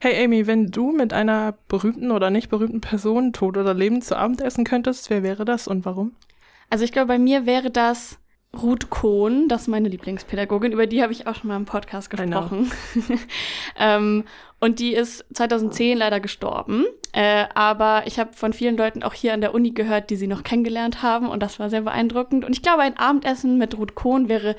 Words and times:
Hey 0.00 0.24
Amy, 0.24 0.46
wenn 0.46 0.70
du 0.70 0.92
mit 0.92 1.12
einer 1.12 1.58
berühmten 1.66 2.12
oder 2.12 2.30
nicht 2.30 2.50
berühmten 2.50 2.80
Person, 2.80 3.32
tot 3.32 3.56
oder 3.56 3.74
lebend, 3.74 4.04
zu 4.04 4.16
Abend 4.16 4.40
essen 4.40 4.62
könntest, 4.62 5.10
wer 5.10 5.24
wäre 5.24 5.44
das 5.44 5.66
und 5.66 5.84
warum? 5.84 6.14
Also 6.70 6.84
ich 6.84 6.92
glaube, 6.92 7.08
bei 7.08 7.18
mir 7.18 7.46
wäre 7.46 7.72
das 7.72 8.20
Ruth 8.56 8.90
Kohn, 8.90 9.48
das 9.48 9.62
ist 9.62 9.68
meine 9.68 9.88
Lieblingspädagogin, 9.88 10.70
über 10.70 10.86
die 10.86 11.02
habe 11.02 11.12
ich 11.12 11.26
auch 11.26 11.34
schon 11.34 11.48
mal 11.48 11.56
im 11.56 11.64
Podcast 11.64 12.10
gesprochen. 12.10 12.70
ähm, 13.76 14.22
und 14.60 14.80
die 14.80 14.94
ist 14.94 15.24
2010 15.34 15.98
leider 15.98 16.18
gestorben. 16.20 16.84
Äh, 17.12 17.46
aber 17.54 18.02
ich 18.06 18.18
habe 18.18 18.32
von 18.34 18.52
vielen 18.52 18.76
Leuten 18.76 19.02
auch 19.02 19.14
hier 19.14 19.32
an 19.32 19.40
der 19.40 19.54
Uni 19.54 19.70
gehört, 19.70 20.10
die 20.10 20.16
sie 20.16 20.26
noch 20.26 20.42
kennengelernt 20.42 21.02
haben. 21.02 21.28
Und 21.28 21.42
das 21.42 21.58
war 21.58 21.70
sehr 21.70 21.82
beeindruckend. 21.82 22.44
Und 22.44 22.52
ich 22.52 22.62
glaube, 22.62 22.82
ein 22.82 22.96
Abendessen 22.96 23.56
mit 23.56 23.78
Ruth 23.78 23.94
Kohn 23.94 24.28
wäre 24.28 24.56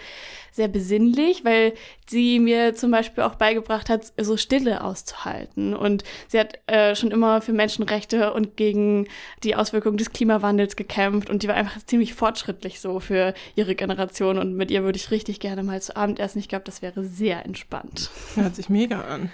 sehr 0.52 0.68
besinnlich, 0.68 1.46
weil 1.46 1.74
sie 2.08 2.40
mir 2.40 2.74
zum 2.74 2.92
Beispiel 2.92 3.24
auch 3.24 3.36
beigebracht 3.36 3.90
hat, 3.90 4.12
so 4.20 4.36
Stille 4.36 4.84
auszuhalten. 4.84 5.76
Und 5.76 6.04
sie 6.28 6.40
hat 6.40 6.60
äh, 6.68 6.96
schon 6.96 7.12
immer 7.12 7.42
für 7.42 7.54
Menschenrechte 7.54 8.34
und 8.34 8.58
gegen 8.58 9.08
die 9.44 9.56
Auswirkungen 9.56 9.98
des 9.98 10.12
Klimawandels 10.12 10.76
gekämpft. 10.76 11.30
Und 11.30 11.44
die 11.44 11.50
war 11.50 11.56
einfach 11.56 11.86
ziemlich 11.86 12.14
fortschrittlich 12.14 12.80
so 12.80 13.00
für 13.00 13.34
ihre 13.56 13.76
Generation. 13.76 14.40
Und 14.40 14.56
mit 14.56 14.72
ihr 14.72 14.84
würde 14.84 14.98
ich 14.98 15.12
richtig 15.12 15.40
gerne 15.40 15.62
mal 15.62 15.82
zu 15.82 15.96
Abend 15.96 16.20
essen. 16.20 16.40
Ich 16.40 16.48
glaube, 16.48 16.66
das 16.66 16.82
wäre 16.82 17.04
sehr 17.04 17.46
entspannt. 17.46 18.10
Hört 18.36 18.56
sich 18.56 18.70
mega 18.70 19.02
an. 19.02 19.30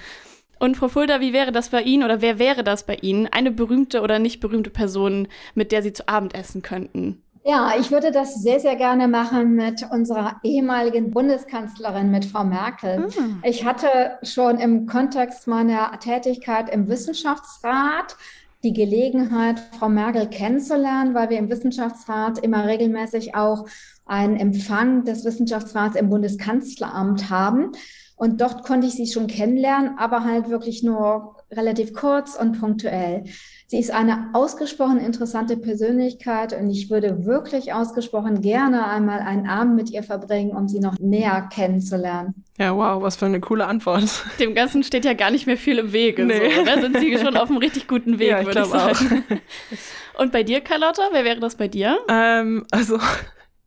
Und 0.59 0.77
Frau 0.77 0.88
Fulda, 0.88 1.20
wie 1.22 1.34
wäre 1.34 1.52
das 1.52 1.70
bei 1.70 1.82
Ihnen 1.82 2.04
oder 2.04 2.22
wer 2.22 2.40
wäre 2.40 2.64
das 2.64 2.86
bei 2.86 2.95
Ihnen? 2.95 3.27
Eine 3.27 3.52
berühmte 3.52 4.02
oder 4.02 4.20
nicht 4.20 4.40
berühmte 4.40 4.70
Person, 4.70 5.28
mit 5.54 5.72
der 5.72 5.81
Sie 5.81 5.94
zu 5.94 6.08
Abend 6.08 6.34
essen 6.36 6.62
könnten? 6.62 7.22
Ja, 7.48 7.73
ich 7.80 7.91
würde 7.91 8.12
das 8.12 8.41
sehr, 8.41 8.59
sehr 8.59 8.76
gerne 8.76 9.08
machen 9.08 9.54
mit 9.54 9.86
unserer 9.91 10.38
ehemaligen 10.41 11.12
Bundeskanzlerin, 11.12 12.09
mit 12.09 12.26
Frau 12.26 12.44
Merkel. 12.44 13.02
Mhm. 13.02 13.40
Ich 13.44 13.64
hatte 13.64 14.18
schon 14.23 14.58
im 14.58 14.88
Kontext 14.88 15.45
meiner 15.45 15.91
Tätigkeit 16.00 16.72
im 16.72 16.88
Wissenschaftsrat 16.88 18.17
die 18.64 18.73
Gelegenheit, 18.73 19.59
Frau 19.78 19.89
Merkel 19.89 20.28
kennenzulernen, 20.28 21.14
weil 21.14 21.30
wir 21.30 21.38
im 21.38 21.52
Wissenschaftsrat 21.52 22.39
immer 22.39 22.66
regelmäßig 22.66 23.36
auch 23.36 23.67
einen 24.06 24.38
Empfang 24.38 25.03
des 25.03 25.25
Wissenschaftsrats 25.25 25.95
im 25.95 26.09
Bundeskanzleramt 26.09 27.30
haben. 27.30 27.72
Und 28.17 28.39
dort 28.39 28.64
konnte 28.64 28.88
ich 28.88 28.94
sie 28.94 29.08
schon 29.08 29.28
kennenlernen, 29.28 29.98
aber 29.98 30.23
halt 30.23 30.50
wirklich 30.50 30.84
nur 30.84 31.36
relativ 31.52 31.94
kurz 31.94 32.36
und 32.36 32.59
punktuell. 32.59 33.26
Sie 33.67 33.78
ist 33.78 33.92
eine 33.92 34.30
ausgesprochen 34.33 35.00
interessante 35.00 35.58
Persönlichkeit 35.58 36.53
und 36.53 36.70
ich 36.70 36.89
würde 36.89 37.26
wirklich 37.26 37.73
ausgesprochen 37.73 38.42
gerne 38.42 38.88
einmal 38.88 39.20
einen 39.20 39.48
Abend 39.48 39.76
mit 39.76 39.89
ihr 39.89 40.03
verbringen, 40.03 40.52
um 40.52 40.67
sie 40.67 40.80
noch 40.80 40.98
näher 41.00 41.50
kennenzulernen. 41.52 42.45
Ja, 42.58 42.76
wow, 42.76 43.02
was 43.02 43.17
für 43.17 43.26
eine 43.26 43.42
coole 43.42 43.66
Antwort. 43.66 44.23
Dem 44.39 44.56
Ganzen 44.56 44.83
steht 44.83 45.03
ja 45.03 45.14
gar 45.14 45.31
nicht 45.31 45.45
mehr 45.45 45.58
viel 45.58 45.80
im 45.80 45.92
Wege. 45.92 46.26
Nee. 46.26 46.52
So, 46.56 46.64
da 46.64 46.80
sind 46.80 46.98
Sie 47.00 47.17
schon 47.17 47.36
auf 47.36 47.50
einem 47.50 47.58
richtig 47.66 47.88
guten 47.88 48.17
Weg, 48.20 48.30
ja, 48.30 48.39
ich 48.39 48.45
würde 48.45 48.61
ich 48.61 48.67
sagen. 48.67 49.23
Auch. 49.30 50.22
Und 50.22 50.31
bei 50.31 50.44
dir, 50.44 50.61
Carlotta, 50.61 51.02
wer 51.11 51.26
wäre 51.26 51.39
das 51.39 51.56
bei 51.56 51.67
dir? 51.67 51.98
Ähm, 52.08 52.66
also 52.72 52.98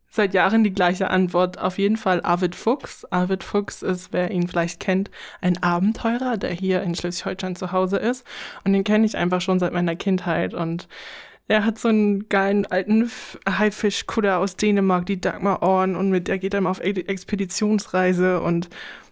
seit 0.09 0.33
Jahren 0.33 0.63
die 0.63 0.73
gleiche 0.73 1.09
Antwort. 1.09 1.59
Auf 1.59 1.77
jeden 1.77 1.97
Fall 1.97 2.21
Arvid 2.23 2.55
Fuchs. 2.55 3.05
Arvid 3.11 3.43
Fuchs 3.43 3.81
ist, 3.81 4.11
wer 4.11 4.31
ihn 4.31 4.47
vielleicht 4.47 4.79
kennt, 4.79 5.11
ein 5.41 5.61
Abenteurer, 5.61 6.37
der 6.37 6.51
hier 6.51 6.81
in 6.81 6.95
Schleswig-Holstein 6.95 7.55
zu 7.55 7.71
Hause 7.71 7.97
ist. 7.97 8.25
Und 8.63 8.73
den 8.73 8.83
kenne 8.83 9.05
ich 9.05 9.17
einfach 9.17 9.41
schon 9.41 9.59
seit 9.59 9.73
meiner 9.73 9.95
Kindheit. 9.95 10.53
Und 10.53 10.87
er 11.47 11.65
hat 11.65 11.79
so 11.79 11.87
einen 11.87 12.29
geilen 12.29 12.65
alten 12.65 13.09
Haifischkutter 13.47 14.39
aus 14.39 14.55
Dänemark, 14.55 15.05
die 15.05 15.21
Dagmar 15.21 15.61
Orn. 15.61 15.95
Und 15.95 16.09
mit 16.09 16.27
der 16.27 16.39
geht 16.39 16.53
er 16.53 16.65
auf 16.65 16.79
Expeditionsreise 16.79 18.41
und 18.41 18.69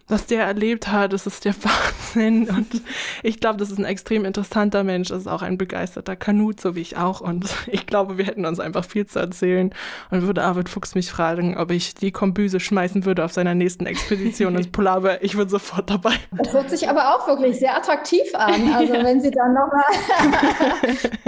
was 0.08 0.26
der 0.26 0.44
erlebt 0.44 0.88
hat, 0.88 1.12
das 1.12 1.26
ist 1.26 1.44
der 1.44 1.54
Wahnsinn. 1.62 2.48
Und 2.48 2.82
ich 3.22 3.40
glaube, 3.40 3.58
das 3.58 3.70
ist 3.70 3.78
ein 3.78 3.84
extrem 3.84 4.24
interessanter 4.24 4.84
Mensch. 4.84 5.08
Das 5.08 5.20
ist 5.20 5.26
auch 5.26 5.42
ein 5.42 5.58
begeisterter 5.58 6.16
Kanut, 6.16 6.60
so 6.60 6.74
wie 6.74 6.80
ich 6.80 6.96
auch. 6.96 7.20
Und 7.20 7.48
ich 7.66 7.86
glaube, 7.86 8.18
wir 8.18 8.24
hätten 8.24 8.46
uns 8.46 8.60
einfach 8.60 8.84
viel 8.84 9.06
zu 9.06 9.18
erzählen. 9.18 9.72
Und 10.10 10.22
würde 10.22 10.42
Arvid 10.42 10.68
Fuchs 10.68 10.94
mich 10.94 11.10
fragen, 11.10 11.56
ob 11.56 11.70
ich 11.70 11.94
die 11.94 12.10
Kombüse 12.10 12.60
schmeißen 12.60 13.04
würde 13.04 13.24
auf 13.24 13.32
seiner 13.32 13.54
nächsten 13.54 13.86
Expedition 13.86 14.56
ins 14.56 14.68
Polarmeer. 14.72 15.22
Ich 15.22 15.36
würde 15.36 15.50
sofort 15.50 15.90
dabei. 15.90 16.14
Das 16.32 16.52
hört 16.52 16.70
sich 16.70 16.88
aber 16.88 17.14
auch 17.14 17.26
wirklich 17.28 17.58
sehr 17.58 17.76
attraktiv 17.76 18.34
an. 18.34 18.72
Also 18.72 18.94
wenn 18.94 19.20
Sie 19.20 19.30
dann 19.30 19.52
nochmal 19.52 19.84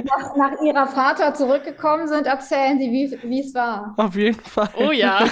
nach, 0.05 0.37
nach 0.37 0.63
Ihrer 0.63 0.87
Vater 0.87 1.35
zurückgekommen 1.35 2.09
sind, 2.09 2.27
erzählen 2.27 2.79
Sie, 2.79 2.91
wie 3.23 3.41
es 3.41 3.55
war. 3.55 3.95
Auf 3.97 4.15
jeden 4.17 4.41
Fall. 4.41 4.71
Oh 4.77 4.91
ja. 4.91 5.25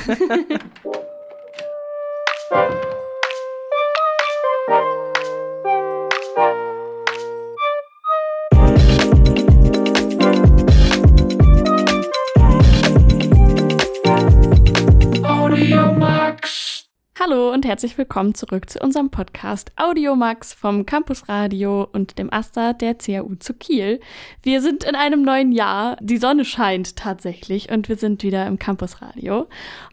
Herzlich 17.68 17.98
willkommen 17.98 18.34
zurück 18.34 18.70
zu 18.70 18.78
unserem 18.78 19.10
Podcast 19.10 19.72
Audiomax 19.76 20.54
vom 20.54 20.86
Campus 20.86 21.28
Radio 21.28 21.86
und 21.92 22.18
dem 22.18 22.32
Asta 22.32 22.72
der 22.72 22.94
CAU 22.94 23.34
zu 23.40 23.52
Kiel. 23.52 24.00
Wir 24.42 24.62
sind 24.62 24.84
in 24.84 24.94
einem 24.94 25.20
neuen 25.20 25.52
Jahr. 25.52 25.98
Die 26.00 26.16
Sonne 26.16 26.46
scheint 26.46 26.96
tatsächlich 26.96 27.70
und 27.70 27.90
wir 27.90 27.96
sind 27.96 28.22
wieder 28.22 28.46
im 28.46 28.58
Campus 28.58 29.02
Radio. 29.02 29.48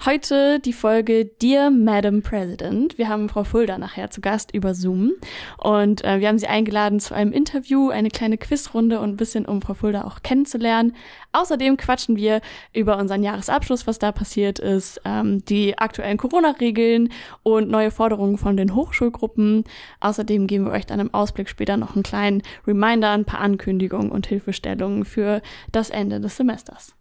Heute 0.05 0.61
die 0.61 0.71
Folge 0.71 1.25
Dear 1.25 1.69
Madam 1.69 2.21
President. 2.21 2.97
Wir 2.97 3.09
haben 3.09 3.27
Frau 3.27 3.43
Fulda 3.43 3.77
nachher 3.77 4.09
zu 4.09 4.21
Gast 4.21 4.53
über 4.53 4.73
Zoom 4.73 5.11
und 5.57 6.01
äh, 6.05 6.21
wir 6.21 6.29
haben 6.29 6.39
sie 6.39 6.47
eingeladen 6.47 7.01
zu 7.01 7.13
einem 7.13 7.33
Interview, 7.33 7.89
eine 7.89 8.09
kleine 8.09 8.37
Quizrunde 8.37 9.01
und 9.01 9.09
ein 9.09 9.17
bisschen 9.17 9.45
um 9.45 9.61
Frau 9.61 9.73
Fulda 9.73 10.05
auch 10.05 10.21
kennenzulernen. 10.23 10.95
Außerdem 11.33 11.75
quatschen 11.75 12.15
wir 12.15 12.39
über 12.71 12.97
unseren 12.97 13.21
Jahresabschluss, 13.21 13.85
was 13.85 13.99
da 13.99 14.13
passiert 14.13 14.59
ist, 14.59 15.01
ähm, 15.03 15.43
die 15.43 15.77
aktuellen 15.77 16.15
Corona-Regeln 16.15 17.09
und 17.43 17.64
neue 17.69 17.91
Forderungen 17.91 18.37
von 18.37 18.57
den 18.57 18.75
Hochschulgruppen. 18.75 19.63
Außerdem 19.99 20.47
geben 20.47 20.65
wir 20.65 20.71
euch 20.71 20.85
dann 20.85 20.99
im 20.99 21.13
Ausblick 21.13 21.49
später 21.49 21.77
noch 21.77 21.95
einen 21.95 22.03
kleinen 22.03 22.41
Reminder, 22.65 23.11
ein 23.11 23.25
paar 23.25 23.41
Ankündigungen 23.41 24.11
und 24.11 24.27
Hilfestellungen 24.27 25.05
für 25.05 25.41
das 25.71 25.89
Ende 25.89 26.19
des 26.19 26.37
Semesters. 26.37 26.95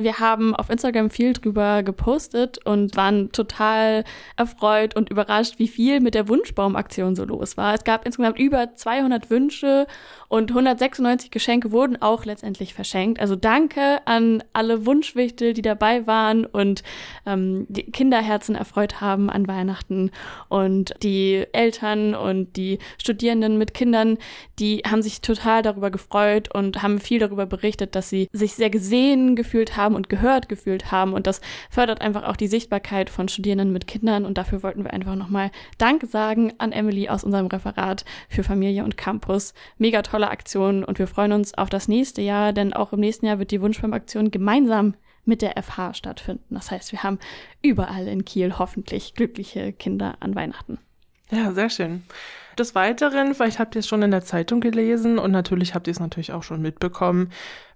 Wir 0.00 0.20
haben 0.20 0.54
auf 0.54 0.70
Instagram 0.70 1.10
viel 1.10 1.32
drüber 1.32 1.82
gepostet 1.82 2.64
und 2.64 2.96
waren 2.96 3.32
total 3.32 4.04
erfreut 4.36 4.94
und 4.94 5.10
überrascht, 5.10 5.58
wie 5.58 5.66
viel 5.66 5.98
mit 5.98 6.14
der 6.14 6.28
Wunschbaumaktion 6.28 7.16
so 7.16 7.24
los 7.24 7.56
war. 7.56 7.74
Es 7.74 7.82
gab 7.82 8.06
insgesamt 8.06 8.38
über 8.38 8.76
200 8.76 9.28
Wünsche 9.28 9.88
und 10.28 10.50
196 10.52 11.32
Geschenke 11.32 11.72
wurden 11.72 12.00
auch 12.00 12.24
letztendlich 12.26 12.74
verschenkt. 12.74 13.18
Also 13.18 13.34
danke 13.34 14.06
an 14.06 14.44
alle 14.52 14.86
Wunschwichtel, 14.86 15.52
die 15.52 15.62
dabei 15.62 16.06
waren 16.06 16.46
und 16.46 16.84
ähm, 17.26 17.66
die 17.68 17.90
Kinderherzen 17.90 18.54
erfreut 18.54 19.00
haben 19.00 19.30
an 19.30 19.48
Weihnachten. 19.48 20.12
Und 20.48 20.94
die 21.02 21.44
Eltern 21.52 22.14
und 22.14 22.56
die 22.56 22.78
Studierenden 22.98 23.58
mit 23.58 23.74
Kindern, 23.74 24.18
die 24.60 24.82
haben 24.88 25.02
sich 25.02 25.22
total 25.22 25.62
darüber 25.62 25.90
gefreut 25.90 26.54
und 26.54 26.82
haben 26.82 27.00
viel 27.00 27.18
darüber 27.18 27.46
berichtet, 27.46 27.96
dass 27.96 28.10
sie 28.10 28.28
sich 28.32 28.54
sehr 28.54 28.70
gesehen 28.70 29.34
gefühlt 29.34 29.76
haben 29.76 29.87
und 29.94 30.10
gehört 30.10 30.50
gefühlt 30.50 30.92
haben. 30.92 31.14
Und 31.14 31.26
das 31.26 31.40
fördert 31.70 32.02
einfach 32.02 32.24
auch 32.24 32.36
die 32.36 32.48
Sichtbarkeit 32.48 33.08
von 33.08 33.28
Studierenden 33.28 33.72
mit 33.72 33.86
Kindern. 33.86 34.26
Und 34.26 34.36
dafür 34.36 34.62
wollten 34.62 34.84
wir 34.84 34.92
einfach 34.92 35.14
nochmal 35.14 35.50
Danke 35.78 36.06
sagen 36.06 36.52
an 36.58 36.72
Emily 36.72 37.08
aus 37.08 37.24
unserem 37.24 37.46
Referat 37.46 38.04
für 38.28 38.44
Familie 38.44 38.84
und 38.84 38.98
Campus. 38.98 39.54
Mega 39.78 40.02
toll 40.02 40.18
tolle 40.18 40.30
Aktion 40.30 40.82
und 40.82 40.98
wir 40.98 41.06
freuen 41.06 41.30
uns 41.30 41.54
auf 41.54 41.70
das 41.70 41.86
nächste 41.86 42.22
Jahr, 42.22 42.52
denn 42.52 42.72
auch 42.72 42.92
im 42.92 42.98
nächsten 42.98 43.26
Jahr 43.26 43.38
wird 43.38 43.52
die 43.52 43.60
Wunschfilmaktion 43.60 44.32
gemeinsam 44.32 44.94
mit 45.24 45.42
der 45.42 45.62
FH 45.62 45.94
stattfinden. 45.94 46.56
Das 46.56 46.72
heißt, 46.72 46.90
wir 46.90 47.04
haben 47.04 47.20
überall 47.62 48.08
in 48.08 48.24
Kiel 48.24 48.58
hoffentlich 48.58 49.14
glückliche 49.14 49.72
Kinder 49.72 50.16
an 50.18 50.34
Weihnachten. 50.34 50.78
Ja, 51.30 51.52
sehr 51.52 51.70
schön. 51.70 52.02
Des 52.58 52.74
Weiteren, 52.74 53.34
vielleicht 53.34 53.60
habt 53.60 53.76
ihr 53.76 53.80
es 53.80 53.86
schon 53.86 54.02
in 54.02 54.10
der 54.10 54.24
Zeitung 54.24 54.60
gelesen 54.60 55.18
und 55.18 55.30
natürlich 55.30 55.76
habt 55.76 55.86
ihr 55.86 55.92
es 55.92 56.00
natürlich 56.00 56.32
auch 56.32 56.42
schon 56.42 56.60
mitbekommen, 56.60 57.30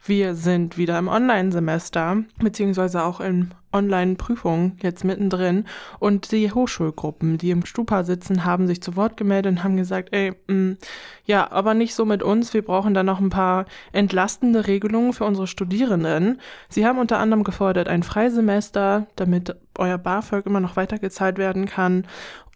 wir 0.05 0.34
sind 0.34 0.76
wieder 0.76 0.99
im 0.99 1.06
Online-Semester, 1.06 2.25
beziehungsweise 2.38 3.05
auch 3.05 3.20
in 3.20 3.55
Online-Prüfungen 3.73 4.76
jetzt 4.82 5.05
mittendrin. 5.05 5.64
Und 6.00 6.32
die 6.32 6.50
Hochschulgruppen, 6.50 7.38
die 7.38 7.52
im 7.52 7.64
Stupa 7.64 8.02
sitzen, 8.02 8.44
haben 8.44 8.67
sich 8.67 8.82
zu 8.82 8.96
Wort 8.96 9.17
gemeldet 9.17 9.52
und 9.52 9.64
haben 9.64 9.76
gesagt, 9.76 10.08
ey, 10.12 10.32
mh, 10.49 10.55
mm, 10.55 10.76
ja, 11.25 11.50
aber 11.52 11.75
nicht 11.75 11.94
so 11.94 12.05
mit 12.05 12.23
uns. 12.23 12.52
Wir 12.52 12.62
brauchen 12.62 12.94
da 12.94 13.05
noch 13.05 13.20
ein 13.20 13.31
paar 13.31 13.67
entlastende 13.93 14.67
Regelungen 14.67 15.12
für 15.12 15.25
unsere 15.25 15.46
Studierenden. 15.46 16.40
Sie 16.69 16.84
haben 16.84 16.99
unter 16.99 17.19
anderem 17.19 17.44
gefordert 17.44 17.87
ein 17.87 18.02
Freisemester, 18.02 19.06
damit 19.14 19.55
euer 19.79 19.99
BAföG 19.99 20.46
immer 20.46 20.61
noch 20.61 20.76
weitergezahlt 20.76 21.38
werden 21.38 21.67
kann 21.67 22.06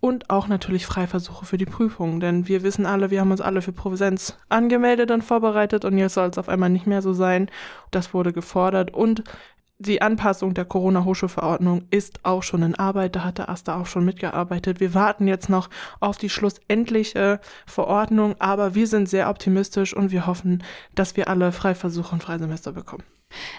und 0.00 0.30
auch 0.30 0.48
natürlich 0.48 0.86
Freiversuche 0.86 1.46
für 1.46 1.58
die 1.58 1.66
Prüfung, 1.66 2.20
denn 2.20 2.48
wir 2.48 2.62
wissen 2.62 2.86
alle, 2.86 3.10
wir 3.10 3.20
haben 3.20 3.30
uns 3.30 3.40
alle 3.40 3.62
für 3.62 3.72
Präsenz 3.72 4.36
angemeldet 4.48 5.10
und 5.10 5.22
vorbereitet 5.22 5.84
und 5.84 5.98
jetzt 5.98 6.14
soll 6.14 6.28
es 6.28 6.38
auf 6.38 6.48
einmal 6.48 6.70
nicht 6.70 6.86
mehr 6.86 7.02
so 7.02 7.12
sein. 7.12 7.50
Das 7.90 8.12
wurde 8.14 8.32
gefordert 8.32 8.92
und 8.92 9.24
die 9.78 10.00
Anpassung 10.00 10.54
der 10.54 10.64
Corona-Hochschulverordnung 10.64 11.84
ist 11.90 12.20
auch 12.24 12.42
schon 12.42 12.62
in 12.62 12.74
Arbeit. 12.76 13.14
Da 13.14 13.24
hat 13.24 13.36
der 13.36 13.50
Asta 13.50 13.78
auch 13.78 13.84
schon 13.84 14.06
mitgearbeitet. 14.06 14.80
Wir 14.80 14.94
warten 14.94 15.28
jetzt 15.28 15.50
noch 15.50 15.68
auf 16.00 16.16
die 16.16 16.30
schlussendliche 16.30 17.40
Verordnung, 17.66 18.36
aber 18.38 18.74
wir 18.74 18.86
sind 18.86 19.06
sehr 19.06 19.28
optimistisch 19.28 19.94
und 19.94 20.12
wir 20.12 20.26
hoffen, 20.26 20.64
dass 20.94 21.16
wir 21.16 21.28
alle 21.28 21.52
Freiversuche 21.52 22.14
und 22.14 22.22
Freisemester 22.22 22.72
bekommen. 22.72 23.04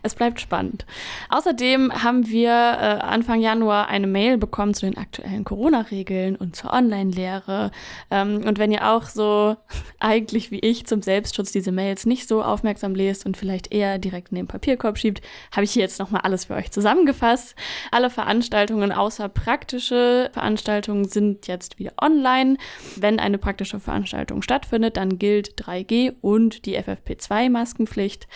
Es 0.04 0.16
bleibt 0.16 0.40
spannend. 0.40 0.86
Außerdem 1.30 1.92
haben 2.04 2.28
wir 2.28 2.50
äh, 2.50 3.04
Anfang 3.04 3.42
Januar 3.42 3.88
eine 3.88 4.08
Mail 4.08 4.38
bekommen 4.38 4.74
zu 4.74 4.86
den 4.86 4.98
aktuellen 4.98 5.44
Corona-Regeln 5.44 6.36
und 6.36 6.56
zur 6.56 6.72
Online-Lehre. 6.72 7.72
Ähm, 8.10 8.44
und 8.46 8.60
wenn 8.60 8.72
ihr 8.72 8.90
auch 8.90 9.04
so 9.04 9.58
eigentlich 10.00 10.52
wie 10.52 10.60
ich 10.60 10.86
zum 10.86 11.02
Selbstschutz 11.02 11.52
diese 11.52 11.72
Mails 11.72 12.06
nicht 12.06 12.28
so 12.28 12.44
aufmerksam 12.44 12.96
lest 12.96 13.26
und 13.26 13.38
vielleicht 13.38 13.74
eher 13.74 13.98
direkt 13.98 14.30
in 14.30 14.36
den 14.36 14.48
Papierkorb 14.48 14.98
schiebt, 14.98 15.22
habe 15.52 15.66
ich 15.66 15.72
hier 15.72 15.84
jetzt 15.84 16.00
nochmal 16.00 16.22
alles 16.22 16.46
für 16.46 16.56
euch 16.56 16.72
zusammengefasst. 16.72 17.56
Alle 17.92 18.10
Veranstaltungen 18.10 18.92
außer 18.92 19.30
praktische 19.30 20.30
Veranstaltungen 20.32 21.06
sind 21.06 21.48
jetzt 21.48 21.80
wieder 21.80 21.94
online. 22.02 22.58
Wenn 22.96 23.20
eine 23.20 23.38
praktische 23.38 23.80
Veranstaltung 23.80 24.42
stattfindet, 24.42 24.98
dann 24.98 25.20
gilt 25.20 25.62
3G 25.62 26.16
und 26.22 26.66
die 26.66 26.78
FFP2-Maskenpflicht. 26.78 28.28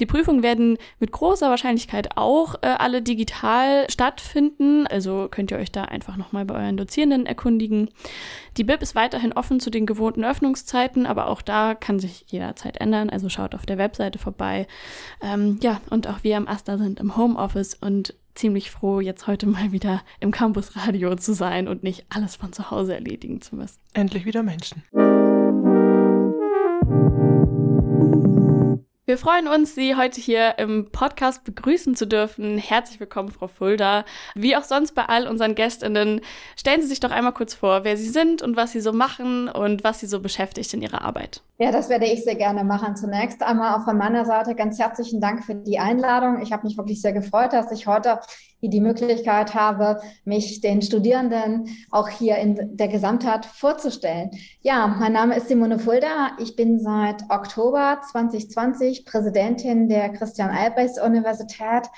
Die 0.00 0.06
Prüfungen 0.06 0.42
werden 0.42 0.75
mit 0.98 1.12
großer 1.12 1.50
Wahrscheinlichkeit 1.50 2.16
auch 2.16 2.56
äh, 2.62 2.66
alle 2.66 3.02
digital 3.02 3.86
stattfinden. 3.90 4.86
Also 4.86 5.28
könnt 5.30 5.50
ihr 5.50 5.58
euch 5.58 5.72
da 5.72 5.84
einfach 5.84 6.16
nochmal 6.16 6.44
bei 6.44 6.54
euren 6.54 6.76
Dozierenden 6.76 7.26
erkundigen. 7.26 7.90
Die 8.56 8.64
BIP 8.64 8.82
ist 8.82 8.94
weiterhin 8.94 9.32
offen 9.32 9.60
zu 9.60 9.70
den 9.70 9.86
gewohnten 9.86 10.24
Öffnungszeiten, 10.24 11.06
aber 11.06 11.28
auch 11.28 11.42
da 11.42 11.74
kann 11.74 11.98
sich 11.98 12.24
jederzeit 12.28 12.80
ändern. 12.80 13.10
Also 13.10 13.28
schaut 13.28 13.54
auf 13.54 13.66
der 13.66 13.78
Webseite 13.78 14.18
vorbei. 14.18 14.66
Ähm, 15.20 15.58
ja, 15.62 15.80
und 15.90 16.06
auch 16.06 16.22
wir 16.22 16.36
am 16.36 16.48
Asta 16.48 16.78
sind 16.78 17.00
im 17.00 17.16
Homeoffice 17.16 17.74
und 17.74 18.14
ziemlich 18.34 18.70
froh, 18.70 19.00
jetzt 19.00 19.26
heute 19.26 19.46
mal 19.46 19.72
wieder 19.72 20.02
im 20.20 20.30
Campusradio 20.30 21.16
zu 21.16 21.34
sein 21.34 21.68
und 21.68 21.82
nicht 21.82 22.06
alles 22.10 22.36
von 22.36 22.52
zu 22.52 22.70
Hause 22.70 22.94
erledigen 22.94 23.40
zu 23.40 23.56
müssen. 23.56 23.78
Endlich 23.94 24.24
wieder 24.26 24.42
Menschen. 24.42 24.82
Wir 29.08 29.18
freuen 29.18 29.46
uns, 29.46 29.76
Sie 29.76 29.94
heute 29.94 30.20
hier 30.20 30.58
im 30.58 30.90
Podcast 30.90 31.44
begrüßen 31.44 31.94
zu 31.94 32.08
dürfen. 32.08 32.58
Herzlich 32.58 32.98
willkommen, 32.98 33.28
Frau 33.28 33.46
Fulda. 33.46 34.04
Wie 34.34 34.56
auch 34.56 34.64
sonst 34.64 34.96
bei 34.96 35.04
all 35.04 35.28
unseren 35.28 35.54
Gästinnen, 35.54 36.22
stellen 36.56 36.82
Sie 36.82 36.88
sich 36.88 36.98
doch 36.98 37.12
einmal 37.12 37.32
kurz 37.32 37.54
vor, 37.54 37.84
wer 37.84 37.96
Sie 37.96 38.08
sind 38.08 38.42
und 38.42 38.56
was 38.56 38.72
Sie 38.72 38.80
so 38.80 38.92
machen 38.92 39.48
und 39.48 39.84
was 39.84 40.00
Sie 40.00 40.06
so 40.06 40.18
beschäftigt 40.18 40.74
in 40.74 40.82
Ihrer 40.82 41.02
Arbeit. 41.02 41.40
Ja, 41.58 41.70
das 41.70 41.88
werde 41.88 42.06
ich 42.06 42.24
sehr 42.24 42.34
gerne 42.34 42.64
machen. 42.64 42.96
Zunächst 42.96 43.44
einmal 43.44 43.78
auch 43.78 43.84
von 43.84 43.96
meiner 43.96 44.24
Seite 44.24 44.56
ganz 44.56 44.76
herzlichen 44.80 45.20
Dank 45.20 45.44
für 45.44 45.54
die 45.54 45.78
Einladung. 45.78 46.42
Ich 46.42 46.52
habe 46.52 46.66
mich 46.66 46.76
wirklich 46.76 47.00
sehr 47.00 47.12
gefreut, 47.12 47.52
dass 47.52 47.70
ich 47.70 47.86
heute 47.86 48.18
die 48.62 48.80
Möglichkeit 48.80 49.54
habe, 49.54 50.00
mich 50.24 50.60
den 50.60 50.82
Studierenden 50.82 51.68
auch 51.90 52.08
hier 52.08 52.36
in 52.36 52.76
der 52.76 52.88
Gesamtheit 52.88 53.46
vorzustellen. 53.46 54.30
Ja, 54.60 54.86
mein 54.86 55.12
Name 55.12 55.36
ist 55.36 55.48
Simone 55.48 55.78
Fulda. 55.78 56.32
Ich 56.38 56.56
bin 56.56 56.80
seit 56.80 57.22
Oktober 57.28 58.00
2020 58.10 59.04
Präsidentin 59.04 59.88
der 59.88 60.10
Christian 60.10 60.50
Albrechts 60.50 61.00
Universität. 61.00 61.88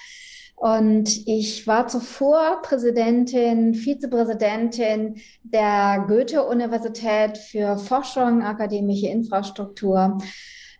Und 0.56 1.28
ich 1.28 1.68
war 1.68 1.86
zuvor 1.86 2.60
Präsidentin, 2.62 3.74
Vizepräsidentin 3.74 5.20
der 5.44 6.04
Goethe-Universität 6.08 7.38
für 7.38 7.78
Forschung, 7.78 8.42
akademische 8.42 9.06
Infrastruktur 9.06 10.18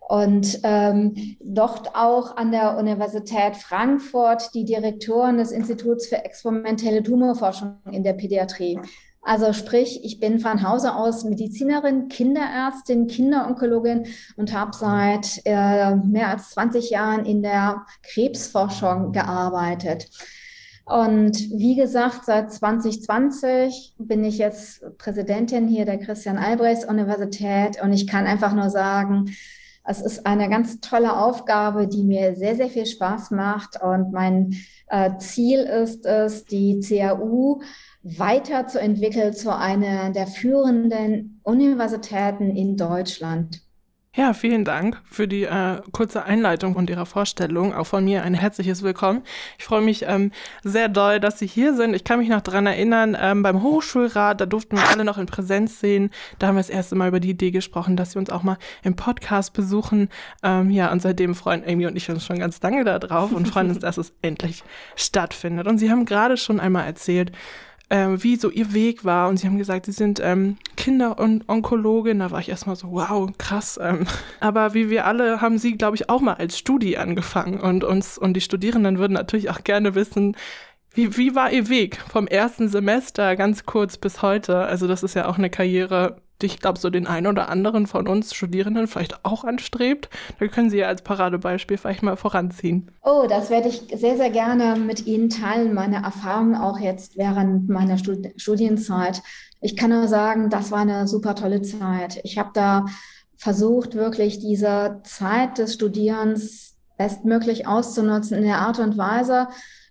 und 0.09 0.61
ähm, 0.63 1.37
dort 1.39 1.95
auch 1.95 2.35
an 2.35 2.51
der 2.51 2.79
Universität 2.79 3.55
Frankfurt 3.55 4.55
die 4.55 4.65
Direktorin 4.65 5.37
des 5.37 5.51
Instituts 5.51 6.07
für 6.07 6.25
experimentelle 6.25 7.03
Tumorforschung 7.03 7.77
in 7.91 8.01
der 8.01 8.13
Pädiatrie. 8.13 8.79
Also 9.21 9.53
sprich, 9.53 10.03
ich 10.03 10.19
bin 10.19 10.39
von 10.39 10.67
Hause 10.67 10.95
aus 10.95 11.25
Medizinerin, 11.25 12.07
Kinderärztin, 12.07 13.05
Kinderonkologin 13.05 14.07
und 14.35 14.51
habe 14.51 14.71
seit 14.75 15.41
äh, 15.45 15.95
mehr 15.95 16.29
als 16.29 16.49
20 16.51 16.89
Jahren 16.89 17.25
in 17.25 17.43
der 17.43 17.85
Krebsforschung 18.01 19.11
gearbeitet. 19.11 20.09
Und 20.85 21.37
wie 21.51 21.75
gesagt, 21.75 22.25
seit 22.25 22.51
2020 22.51 23.93
bin 23.99 24.23
ich 24.23 24.39
jetzt 24.39 24.81
Präsidentin 24.97 25.67
hier 25.67 25.85
der 25.85 25.99
Christian 25.99 26.39
Albrechts 26.39 26.83
Universität 26.83 27.79
und 27.79 27.93
ich 27.93 28.07
kann 28.07 28.25
einfach 28.25 28.55
nur 28.55 28.71
sagen, 28.71 29.29
es 29.89 30.01
ist 30.01 30.27
eine 30.27 30.49
ganz 30.49 30.79
tolle 30.81 31.17
Aufgabe, 31.17 31.87
die 31.87 32.03
mir 32.03 32.35
sehr, 32.35 32.55
sehr 32.55 32.69
viel 32.69 32.85
Spaß 32.85 33.31
macht. 33.31 33.81
Und 33.81 34.11
mein 34.11 34.53
äh, 34.87 35.17
Ziel 35.17 35.61
ist 35.61 36.05
es, 36.05 36.45
die 36.45 36.79
CAU 36.79 37.61
weiterzuentwickeln 38.03 39.33
zu 39.33 39.55
einer 39.55 40.11
der 40.11 40.27
führenden 40.27 41.41
Universitäten 41.41 42.55
in 42.55 42.77
Deutschland. 42.77 43.63
Ja, 44.19 44.33
vielen 44.33 44.65
Dank 44.65 44.99
für 45.09 45.29
die 45.29 45.43
äh, 45.43 45.81
kurze 45.93 46.25
Einleitung 46.25 46.75
und 46.75 46.89
Ihrer 46.89 47.05
Vorstellung. 47.05 47.73
Auch 47.73 47.85
von 47.85 48.03
mir 48.03 48.21
ein 48.23 48.33
herzliches 48.33 48.83
Willkommen. 48.83 49.21
Ich 49.57 49.63
freue 49.63 49.81
mich 49.81 50.03
ähm, 50.05 50.33
sehr 50.61 50.89
doll, 50.89 51.21
dass 51.21 51.39
Sie 51.39 51.47
hier 51.47 51.73
sind. 51.73 51.93
Ich 51.93 52.03
kann 52.03 52.19
mich 52.19 52.27
noch 52.27 52.41
daran 52.41 52.65
erinnern, 52.65 53.15
ähm, 53.17 53.43
beim 53.43 53.63
Hochschulrat, 53.63 54.41
da 54.41 54.45
durften 54.45 54.75
wir 54.75 54.89
alle 54.89 55.05
noch 55.05 55.17
in 55.17 55.25
Präsenz 55.25 55.79
sehen. 55.79 56.09
Da 56.37 56.47
haben 56.47 56.55
wir 56.55 56.59
das 56.59 56.69
erste 56.69 56.95
Mal 56.95 57.07
über 57.07 57.21
die 57.21 57.29
Idee 57.29 57.51
gesprochen, 57.51 57.95
dass 57.95 58.15
wir 58.15 58.19
uns 58.19 58.29
auch 58.29 58.43
mal 58.43 58.57
im 58.83 58.97
Podcast 58.97 59.53
besuchen. 59.53 60.09
Ähm, 60.43 60.69
ja, 60.69 60.91
und 60.91 61.01
seitdem 61.01 61.33
freuen 61.33 61.63
Amy 61.65 61.87
und 61.87 61.95
ich 61.95 62.09
uns 62.09 62.25
schon 62.25 62.39
ganz 62.39 62.61
lange 62.61 62.83
darauf 62.83 63.31
und 63.31 63.47
freuen 63.47 63.69
uns, 63.69 63.79
dass 63.79 63.97
es 63.97 64.11
endlich 64.21 64.65
stattfindet. 64.97 65.65
Und 65.65 65.77
Sie 65.77 65.89
haben 65.89 66.03
gerade 66.03 66.35
schon 66.35 66.59
einmal 66.59 66.85
erzählt, 66.85 67.31
ähm, 67.89 68.23
wie 68.23 68.35
so 68.35 68.49
ihr 68.49 68.73
Weg 68.73 69.03
war. 69.05 69.29
Und 69.29 69.37
sie 69.37 69.47
haben 69.47 69.57
gesagt, 69.57 69.85
sie 69.85 69.91
sind 69.91 70.19
ähm, 70.23 70.57
Kinder- 70.77 71.19
und 71.19 71.47
Onkologin. 71.49 72.19
Da 72.19 72.31
war 72.31 72.39
ich 72.39 72.49
erstmal 72.49 72.75
so, 72.75 72.91
wow, 72.91 73.29
krass. 73.37 73.79
Ähm. 73.81 74.05
Aber 74.39 74.73
wie 74.73 74.89
wir 74.89 75.05
alle 75.05 75.41
haben 75.41 75.57
sie, 75.57 75.77
glaube 75.77 75.95
ich, 75.95 76.09
auch 76.09 76.21
mal 76.21 76.35
als 76.35 76.57
Studi 76.57 76.97
angefangen. 76.97 77.59
Und 77.59 77.83
uns 77.83 78.17
und 78.17 78.33
die 78.33 78.41
Studierenden 78.41 78.99
würden 78.99 79.13
natürlich 79.13 79.49
auch 79.49 79.63
gerne 79.63 79.95
wissen, 79.95 80.35
wie, 80.93 81.17
wie 81.17 81.35
war 81.35 81.51
Ihr 81.51 81.69
Weg 81.69 81.97
vom 82.11 82.27
ersten 82.27 82.67
Semester 82.67 83.35
ganz 83.35 83.65
kurz 83.65 83.97
bis 83.97 84.21
heute? 84.21 84.59
Also 84.59 84.87
das 84.87 85.03
ist 85.03 85.13
ja 85.13 85.27
auch 85.27 85.37
eine 85.37 85.49
Karriere, 85.49 86.21
ich 86.41 86.59
glaube, 86.59 86.79
so 86.79 86.89
den 86.89 87.07
einen 87.07 87.27
oder 87.27 87.49
anderen 87.49 87.87
von 87.87 88.07
uns 88.07 88.33
Studierenden 88.33 88.87
vielleicht 88.87 89.25
auch 89.25 89.43
anstrebt. 89.43 90.09
Da 90.39 90.47
können 90.47 90.69
Sie 90.69 90.77
ja 90.77 90.87
als 90.87 91.01
Paradebeispiel 91.01 91.77
vielleicht 91.77 92.03
mal 92.03 92.15
voranziehen. 92.15 92.91
Oh, 93.03 93.25
das 93.27 93.49
werde 93.49 93.69
ich 93.69 93.81
sehr, 93.93 94.17
sehr 94.17 94.29
gerne 94.29 94.79
mit 94.79 95.05
Ihnen 95.05 95.29
teilen, 95.29 95.73
meine 95.73 96.03
Erfahrungen 96.03 96.55
auch 96.55 96.79
jetzt 96.79 97.17
während 97.17 97.69
meiner 97.69 97.97
Stud 97.97 98.27
Studienzeit. 98.37 99.21
Ich 99.61 99.75
kann 99.75 99.89
nur 99.89 100.07
sagen, 100.07 100.49
das 100.49 100.71
war 100.71 100.79
eine 100.79 101.07
super 101.07 101.35
tolle 101.35 101.61
Zeit. 101.61 102.21
Ich 102.23 102.37
habe 102.37 102.51
da 102.53 102.85
versucht, 103.35 103.95
wirklich 103.95 104.39
diese 104.39 105.01
Zeit 105.03 105.57
des 105.57 105.73
Studierens 105.73 106.75
bestmöglich 106.97 107.67
auszunutzen 107.67 108.37
in 108.37 108.43
der 108.43 108.59
Art 108.59 108.79
und 108.79 108.97
Weise, 108.97 109.47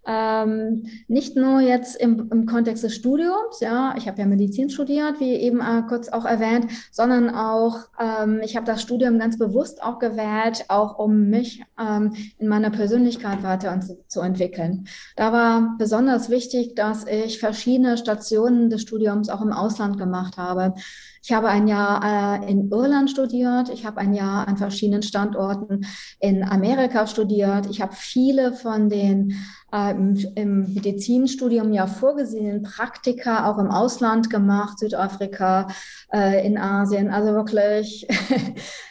ähm, 0.09 0.87
nicht 1.07 1.37
nur 1.37 1.61
jetzt 1.61 1.95
im, 2.01 2.31
im 2.33 2.47
Kontext 2.47 2.83
des 2.83 2.95
Studiums, 2.95 3.61
ja, 3.61 3.95
ich 3.99 4.09
habe 4.09 4.19
ja 4.19 4.27
Medizin 4.27 4.71
studiert, 4.71 5.21
wie 5.21 5.35
eben 5.35 5.61
äh, 5.61 5.83
kurz 5.87 6.09
auch 6.09 6.25
erwähnt, 6.25 6.67
sondern 6.91 7.29
auch, 7.29 7.81
ähm, 8.01 8.41
ich 8.43 8.57
habe 8.57 8.65
das 8.65 8.81
Studium 8.81 9.19
ganz 9.19 9.39
bewusst 9.39 9.83
auch 9.83 9.99
gewählt, 9.99 10.65
auch 10.69 10.99
um 10.99 11.29
mich 11.29 11.63
ähm, 11.79 12.15
in 12.39 12.49
meiner 12.49 12.71
Persönlichkeit 12.71 13.43
weiter 13.43 13.79
zu, 13.81 14.03
zu 14.09 14.21
entwickeln. 14.23 14.87
Da 15.15 15.31
war 15.31 15.77
besonders 15.77 16.31
wichtig, 16.31 16.75
dass 16.75 17.07
ich 17.07 17.39
verschiedene 17.39 17.99
Stationen 17.99 18.71
des 18.71 18.81
Studiums 18.81 19.29
auch 19.29 19.43
im 19.43 19.53
Ausland 19.53 19.99
gemacht 19.99 20.39
habe. 20.39 20.73
Ich 21.23 21.33
habe 21.33 21.49
ein 21.49 21.69
Jahr 21.69 22.43
äh, 22.43 22.51
in 22.51 22.71
Irland 22.71 23.11
studiert, 23.11 23.69
ich 23.69 23.87
habe 23.87 23.99
ein 23.99 24.15
Jahr 24.15 24.49
an 24.49 24.57
verschiedenen 24.57 25.03
Standorten 25.03 25.87
in 26.21 26.43
Amerika 26.43 27.07
studiert. 27.07 27.67
Ich 27.71 27.81
habe 27.81 27.95
viele 27.95 28.53
von 28.53 28.89
den 28.89 29.35
äh, 29.73 29.91
im, 29.91 30.15
im 30.35 30.75
Medizinstudium 30.75 31.73
ja 31.73 31.87
vorgesehenen 31.87 32.63
Praktika 32.63 33.51
auch 33.51 33.59
im 33.59 33.71
Ausland 33.71 34.31
gemacht, 34.31 34.79
Südafrika, 34.79 35.69
äh, 36.13 36.47
in 36.47 36.59
Asien, 36.59 37.11
also 37.11 37.33
wirklich 37.35 38.07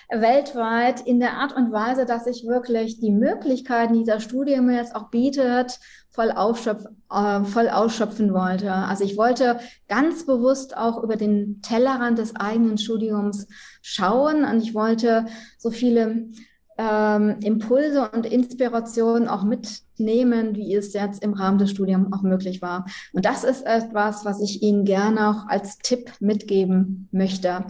weltweit 0.09 1.01
in 1.01 1.19
der 1.19 1.33
Art 1.33 1.55
und 1.55 1.71
Weise, 1.71 2.05
dass 2.05 2.27
ich 2.27 2.45
wirklich 2.45 2.99
die 2.99 3.11
Möglichkeiten, 3.11 3.93
die 3.93 4.05
das 4.05 4.23
Studium 4.23 4.69
jetzt 4.69 4.95
auch 4.95 5.09
bietet, 5.09 5.79
voll, 6.09 6.31
ausschöpf, 6.31 6.85
äh, 7.11 7.43
voll 7.43 7.69
ausschöpfen 7.69 8.33
wollte. 8.33 8.71
Also 8.71 9.03
ich 9.03 9.17
wollte 9.17 9.59
ganz 9.87 10.25
bewusst 10.25 10.75
auch 10.75 11.03
über 11.03 11.17
den 11.17 11.61
Tellerrand 11.61 12.17
des 12.17 12.35
eigenen 12.35 12.77
Studiums 12.77 13.47
schauen 13.81 14.45
und 14.45 14.61
ich 14.61 14.73
wollte 14.73 15.25
so 15.57 15.71
viele 15.71 16.29
ähm, 16.77 17.37
Impulse 17.41 18.09
und 18.09 18.25
Inspirationen 18.25 19.27
auch 19.27 19.43
mitnehmen, 19.43 20.55
wie 20.55 20.73
es 20.75 20.93
jetzt 20.93 21.23
im 21.23 21.33
Rahmen 21.33 21.57
des 21.57 21.71
Studiums 21.71 22.13
auch 22.13 22.21
möglich 22.21 22.61
war. 22.61 22.85
Und 23.13 23.25
das 23.25 23.43
ist 23.43 23.65
etwas, 23.65 24.25
was 24.25 24.41
ich 24.41 24.61
Ihnen 24.61 24.85
gerne 24.85 25.29
auch 25.29 25.47
als 25.47 25.79
Tipp 25.79 26.11
mitgeben 26.19 27.09
möchte. 27.11 27.65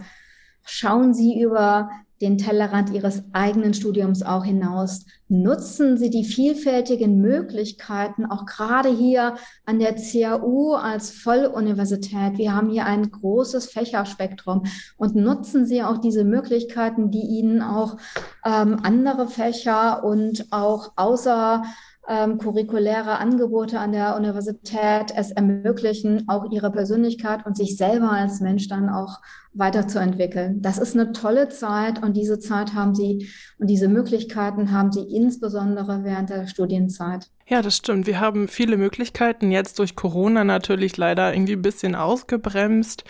Schauen 0.64 1.14
Sie 1.14 1.42
über 1.42 1.90
den 2.22 2.38
Tellerrand 2.38 2.92
ihres 2.92 3.24
eigenen 3.34 3.74
Studiums 3.74 4.24
auch 4.24 4.44
hinaus. 4.44 5.06
Nutzen 5.30 5.98
Sie 5.98 6.10
die 6.10 6.24
vielfältigen 6.24 7.20
Möglichkeiten, 7.20 8.26
auch 8.26 8.46
gerade 8.46 8.90
hier 8.90 9.36
an 9.66 9.80
der 9.80 9.96
CAU 9.96 10.76
als 10.76 11.12
Volluniversität. 11.12 12.38
Wir 12.38 12.56
haben 12.56 12.70
hier 12.70 12.86
ein 12.86 13.12
großes 13.12 13.68
Fächerspektrum 13.68 14.64
und 14.98 15.16
nutzen 15.16 15.66
Sie 15.66 15.84
auch 15.84 15.98
diese 15.98 16.24
Möglichkeiten, 16.24 17.12
die 17.12 17.26
Ihnen 17.26 17.62
auch 17.62 17.98
ähm, 18.46 18.80
andere 18.84 19.28
Fächer 19.28 20.04
und 20.04 20.48
auch 20.52 20.94
außer 20.96 21.64
ähm, 22.08 22.38
curriculäre 22.38 23.18
Angebote 23.18 23.80
an 23.80 23.92
der 23.92 24.16
Universität 24.16 25.14
es 25.16 25.32
ermöglichen, 25.32 26.28
auch 26.28 26.52
ihre 26.52 26.72
Persönlichkeit 26.72 27.46
und 27.46 27.58
sich 27.58 27.76
selber 27.76 28.12
als 28.12 28.40
Mensch 28.40 28.68
dann 28.68 28.90
auch 28.90 29.20
weiterzuentwickeln. 29.54 30.62
Das 30.62 30.78
ist 30.78 30.96
eine 30.96 31.12
tolle 31.12 31.50
Zeit 31.50 32.02
und 32.02 32.16
diese 32.16 32.40
Zeit 32.40 32.74
haben 32.74 32.96
sie 32.96 33.28
und 33.58 33.68
diese 33.68 33.88
Möglichkeiten 33.88 34.72
haben 34.72 34.92
sie 34.92 35.02
insbesondere 35.02 36.04
während 36.04 36.30
der 36.30 36.48
Studienzeit. 36.48 37.28
Ja, 37.48 37.62
das 37.62 37.76
stimmt. 37.78 38.08
Wir 38.08 38.20
haben 38.20 38.48
viele 38.48 38.78
Möglichkeiten, 38.78 39.52
jetzt 39.52 39.80
durch 39.80 39.96
Corona 39.96 40.44
natürlich 40.44 40.98
leider 40.98 41.34
irgendwie 41.34 41.54
ein 41.54 41.62
bisschen 41.62 41.96
ausgebremst. 41.96 43.04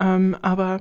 Ähm, 0.00 0.36
aber 0.42 0.80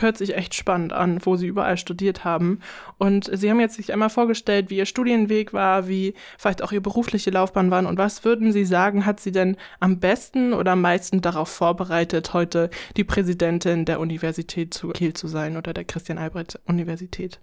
hört 0.00 0.18
sich 0.18 0.34
echt 0.36 0.54
spannend 0.54 0.92
an, 0.92 1.18
wo 1.24 1.36
sie 1.36 1.46
überall 1.46 1.76
studiert 1.76 2.24
haben. 2.24 2.60
Und 2.98 3.30
sie 3.32 3.50
haben 3.50 3.60
jetzt 3.60 3.76
sich 3.76 3.92
einmal 3.92 4.10
vorgestellt, 4.10 4.70
wie 4.70 4.78
ihr 4.78 4.86
Studienweg 4.86 5.52
war, 5.52 5.88
wie 5.88 6.14
vielleicht 6.38 6.62
auch 6.62 6.72
ihre 6.72 6.80
berufliche 6.80 7.30
Laufbahn 7.30 7.70
war 7.70 7.86
und 7.86 7.98
was 7.98 8.24
würden 8.24 8.52
Sie 8.52 8.64
sagen, 8.64 9.04
hat 9.04 9.20
sie 9.20 9.32
denn 9.32 9.56
am 9.80 9.98
besten 9.98 10.52
oder 10.52 10.72
am 10.72 10.80
meisten 10.80 11.20
darauf 11.20 11.48
vorbereitet, 11.48 12.32
heute 12.32 12.70
die 12.96 13.04
Präsidentin 13.04 13.84
der 13.84 14.00
Universität 14.00 14.72
zu 14.72 14.88
Kiel 14.88 15.12
zu 15.12 15.28
sein 15.28 15.56
oder 15.56 15.74
der 15.74 15.84
Christian 15.84 16.18
Albrecht 16.18 16.60
Universität? 16.66 17.40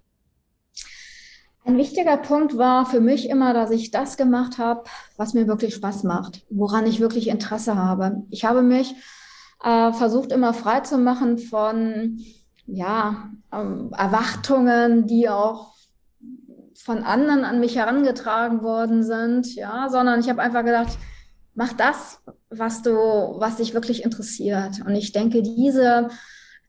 Ein 1.64 1.76
wichtiger 1.76 2.16
Punkt 2.16 2.56
war 2.56 2.86
für 2.86 3.00
mich 3.00 3.28
immer, 3.28 3.54
dass 3.54 3.70
ich 3.70 3.92
das 3.92 4.16
gemacht 4.16 4.58
habe, 4.58 4.82
was 5.16 5.32
mir 5.32 5.46
wirklich 5.46 5.74
Spaß 5.74 6.02
macht, 6.02 6.44
woran 6.50 6.86
ich 6.86 6.98
wirklich 6.98 7.28
Interesse 7.28 7.76
habe. 7.76 8.24
Ich 8.30 8.44
habe 8.44 8.62
mich 8.62 8.94
äh, 9.62 9.92
versucht 9.92 10.32
immer 10.32 10.54
frei 10.54 10.80
zu 10.80 10.98
machen 10.98 11.38
von 11.38 12.18
ja, 12.66 13.30
ähm, 13.52 13.90
Erwartungen, 13.96 15.06
die 15.06 15.28
auch 15.28 15.72
von 16.74 17.04
anderen 17.04 17.44
an 17.44 17.60
mich 17.60 17.76
herangetragen 17.76 18.62
worden 18.62 19.02
sind, 19.04 19.54
ja, 19.54 19.88
sondern 19.88 20.20
ich 20.20 20.28
habe 20.28 20.42
einfach 20.42 20.64
gedacht, 20.64 20.98
mach 21.54 21.72
das, 21.74 22.20
was 22.50 22.82
du, 22.82 22.90
was 22.90 23.56
dich 23.56 23.74
wirklich 23.74 24.04
interessiert. 24.04 24.80
Und 24.84 24.94
ich 24.94 25.12
denke, 25.12 25.42
diese, 25.42 26.08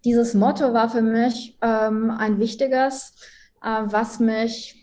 dieses 0.06 0.34
Motto 0.34 0.74
war 0.74 0.90
für 0.90 1.02
mich 1.02 1.58
ähm, 1.62 2.12
ein 2.12 2.40
wichtiges, 2.40 3.16
äh, 3.64 3.84
was 3.86 4.20
mich, 4.20 4.76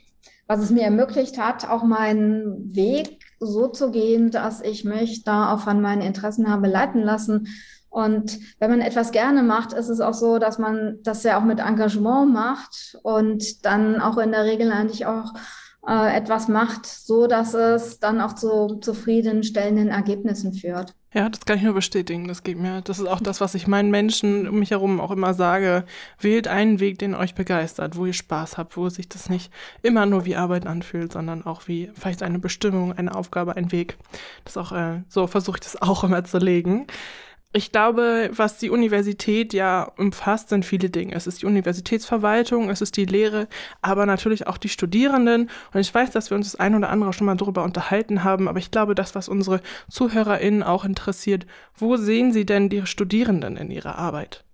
was 0.47 0.61
es 0.61 0.71
mir 0.71 0.83
ermöglicht 0.83 1.39
hat, 1.39 1.69
auch 1.69 1.85
meinen 1.85 2.75
Weg 2.75 3.21
so 3.39 3.69
zu 3.69 3.91
gehen, 3.91 4.31
dass 4.31 4.61
ich 4.61 4.85
mich 4.85 5.23
da 5.23 5.55
auch 5.55 5.61
von 5.61 5.81
meinen 5.81 6.03
Interessen 6.03 6.51
habe 6.51 6.67
leiten 6.67 7.03
lassen 7.03 7.49
und 7.91 8.39
wenn 8.61 8.71
man 8.71 8.81
etwas 8.81 9.11
gerne 9.11 9.43
macht, 9.43 9.73
ist 9.73 9.89
es 9.89 10.01
auch 10.01 10.15
so, 10.15 10.39
dass 10.39 10.59
man 10.59 10.99
das 11.03 11.25
ja 11.25 11.39
auch 11.39 11.45
mit 11.45 11.59
Engagement 11.59 12.33
macht 12.33 12.97
und 13.03 13.65
dann 13.67 14.01
auch 14.01 14.17
in 14.17 14.31
der 14.31 14.45
Regel 14.45 14.71
eigentlich 14.71 15.07
auch 15.07 15.35
äh, 15.87 16.17
etwas 16.17 16.47
macht, 16.47 16.87
so 16.87 17.27
dass 17.27 17.53
es 17.55 17.99
dann 17.99 18.21
auch 18.21 18.35
zu 18.35 18.79
zufriedenstellenden 18.81 19.89
Ergebnissen 19.89 20.53
führt. 20.53 20.95
Ja, 21.13 21.29
das 21.29 21.45
kann 21.45 21.57
ich 21.57 21.65
nur 21.65 21.75
bestätigen. 21.75 22.29
Das 22.29 22.45
geht 22.45 22.57
mir. 22.57 22.83
Das 22.83 23.01
ist 23.01 23.09
auch 23.09 23.19
das, 23.19 23.41
was 23.41 23.57
ich 23.57 23.67
meinen 23.67 23.91
Menschen 23.91 24.49
um 24.49 24.61
mich 24.61 24.71
herum 24.71 25.01
auch 25.01 25.11
immer 25.11 25.35
sage. 25.35 25.85
Wählt 26.21 26.47
einen 26.47 26.79
Weg, 26.79 27.01
den 27.01 27.17
euch 27.17 27.35
begeistert, 27.35 27.97
wo 27.97 28.07
ihr 28.07 28.13
Spaß 28.13 28.57
habt, 28.59 28.77
wo 28.77 28.89
sich 28.89 29.09
das 29.09 29.29
nicht 29.29 29.51
immer 29.83 30.07
nur 30.07 30.25
wie 30.25 30.37
Arbeit 30.37 30.67
anfühlt, 30.67 31.13
sondern 31.13 31.45
auch 31.45 31.67
wie 31.67 31.91
vielleicht 31.95 32.23
eine 32.23 32.39
Bestimmung, 32.39 32.93
eine 32.93 33.13
Aufgabe, 33.17 33.57
ein 33.57 33.73
Weg. 33.73 33.97
Das 34.45 34.57
auch 34.57 34.71
äh, 34.71 35.03
so 35.09 35.27
versuche 35.27 35.57
ich 35.57 35.65
das 35.65 35.83
auch 35.83 36.05
immer 36.05 36.23
zu 36.23 36.39
legen 36.39 36.87
ich 37.53 37.73
glaube, 37.73 38.31
was 38.33 38.59
die 38.59 38.71
Universität 38.71 39.53
ja 39.53 39.91
umfasst, 39.97 40.51
sind 40.51 40.65
viele 40.65 40.89
Dinge. 40.89 41.15
Es 41.15 41.27
ist 41.27 41.43
die 41.43 41.47
Universitätsverwaltung, 41.47 42.71
es 42.71 42.81
ist 42.81 42.97
die 42.97 43.07
Lehre, 43.07 43.49
aber 43.83 44.07
natürlich 44.07 44.47
auch 44.47 44.57
die 44.57 44.69
Studierenden. 44.69 45.51
Und 45.73 45.81
ich 45.81 45.93
weiß, 45.93 46.13
dass 46.13 46.31
wir 46.31 46.37
uns 46.37 46.53
das 46.53 46.61
ein 46.61 46.77
oder 46.77 46.91
andere 46.91 47.13
schon 47.13 47.27
mal 47.27 47.37
darüber 47.37 47.65
unterhalten 47.65 48.23
haben, 48.23 48.47
aber 48.47 48.61
ich 48.61 48.71
glaube, 48.71 48.95
das, 48.95 49.17
was 49.17 49.29
unsere 49.29 49.61
ZuhörerInnen 49.89 50.63
auch 50.63 50.85
interessiert, 50.85 51.45
wo 51.77 51.97
sehen 51.97 52.33
Sie 52.33 52.47
denn 52.47 52.69
die 52.69 52.87
Studierenden 52.87 53.57
in 53.57 53.73
ihrer 53.73 53.97
Arbeit? 53.97 54.45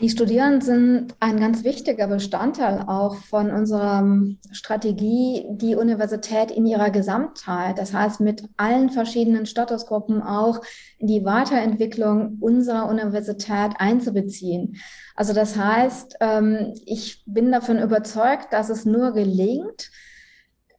Die 0.00 0.10
Studierenden 0.10 0.60
sind 0.60 1.14
ein 1.20 1.38
ganz 1.38 1.62
wichtiger 1.62 2.08
Bestandteil 2.08 2.84
auch 2.88 3.14
von 3.14 3.52
unserer 3.52 4.04
Strategie, 4.50 5.46
die 5.50 5.76
Universität 5.76 6.50
in 6.50 6.66
ihrer 6.66 6.90
Gesamtheit, 6.90 7.78
das 7.78 7.94
heißt 7.94 8.20
mit 8.20 8.42
allen 8.56 8.90
verschiedenen 8.90 9.46
Statusgruppen 9.46 10.20
auch 10.20 10.60
in 10.98 11.06
die 11.06 11.24
Weiterentwicklung 11.24 12.38
unserer 12.40 12.88
Universität 12.88 13.74
einzubeziehen. 13.78 14.76
Also 15.14 15.32
das 15.32 15.56
heißt, 15.56 16.16
ähm, 16.20 16.74
ich 16.86 17.22
bin 17.26 17.52
davon 17.52 17.78
überzeugt, 17.78 18.52
dass 18.52 18.70
es 18.70 18.84
nur 18.84 19.12
gelingt, 19.12 19.92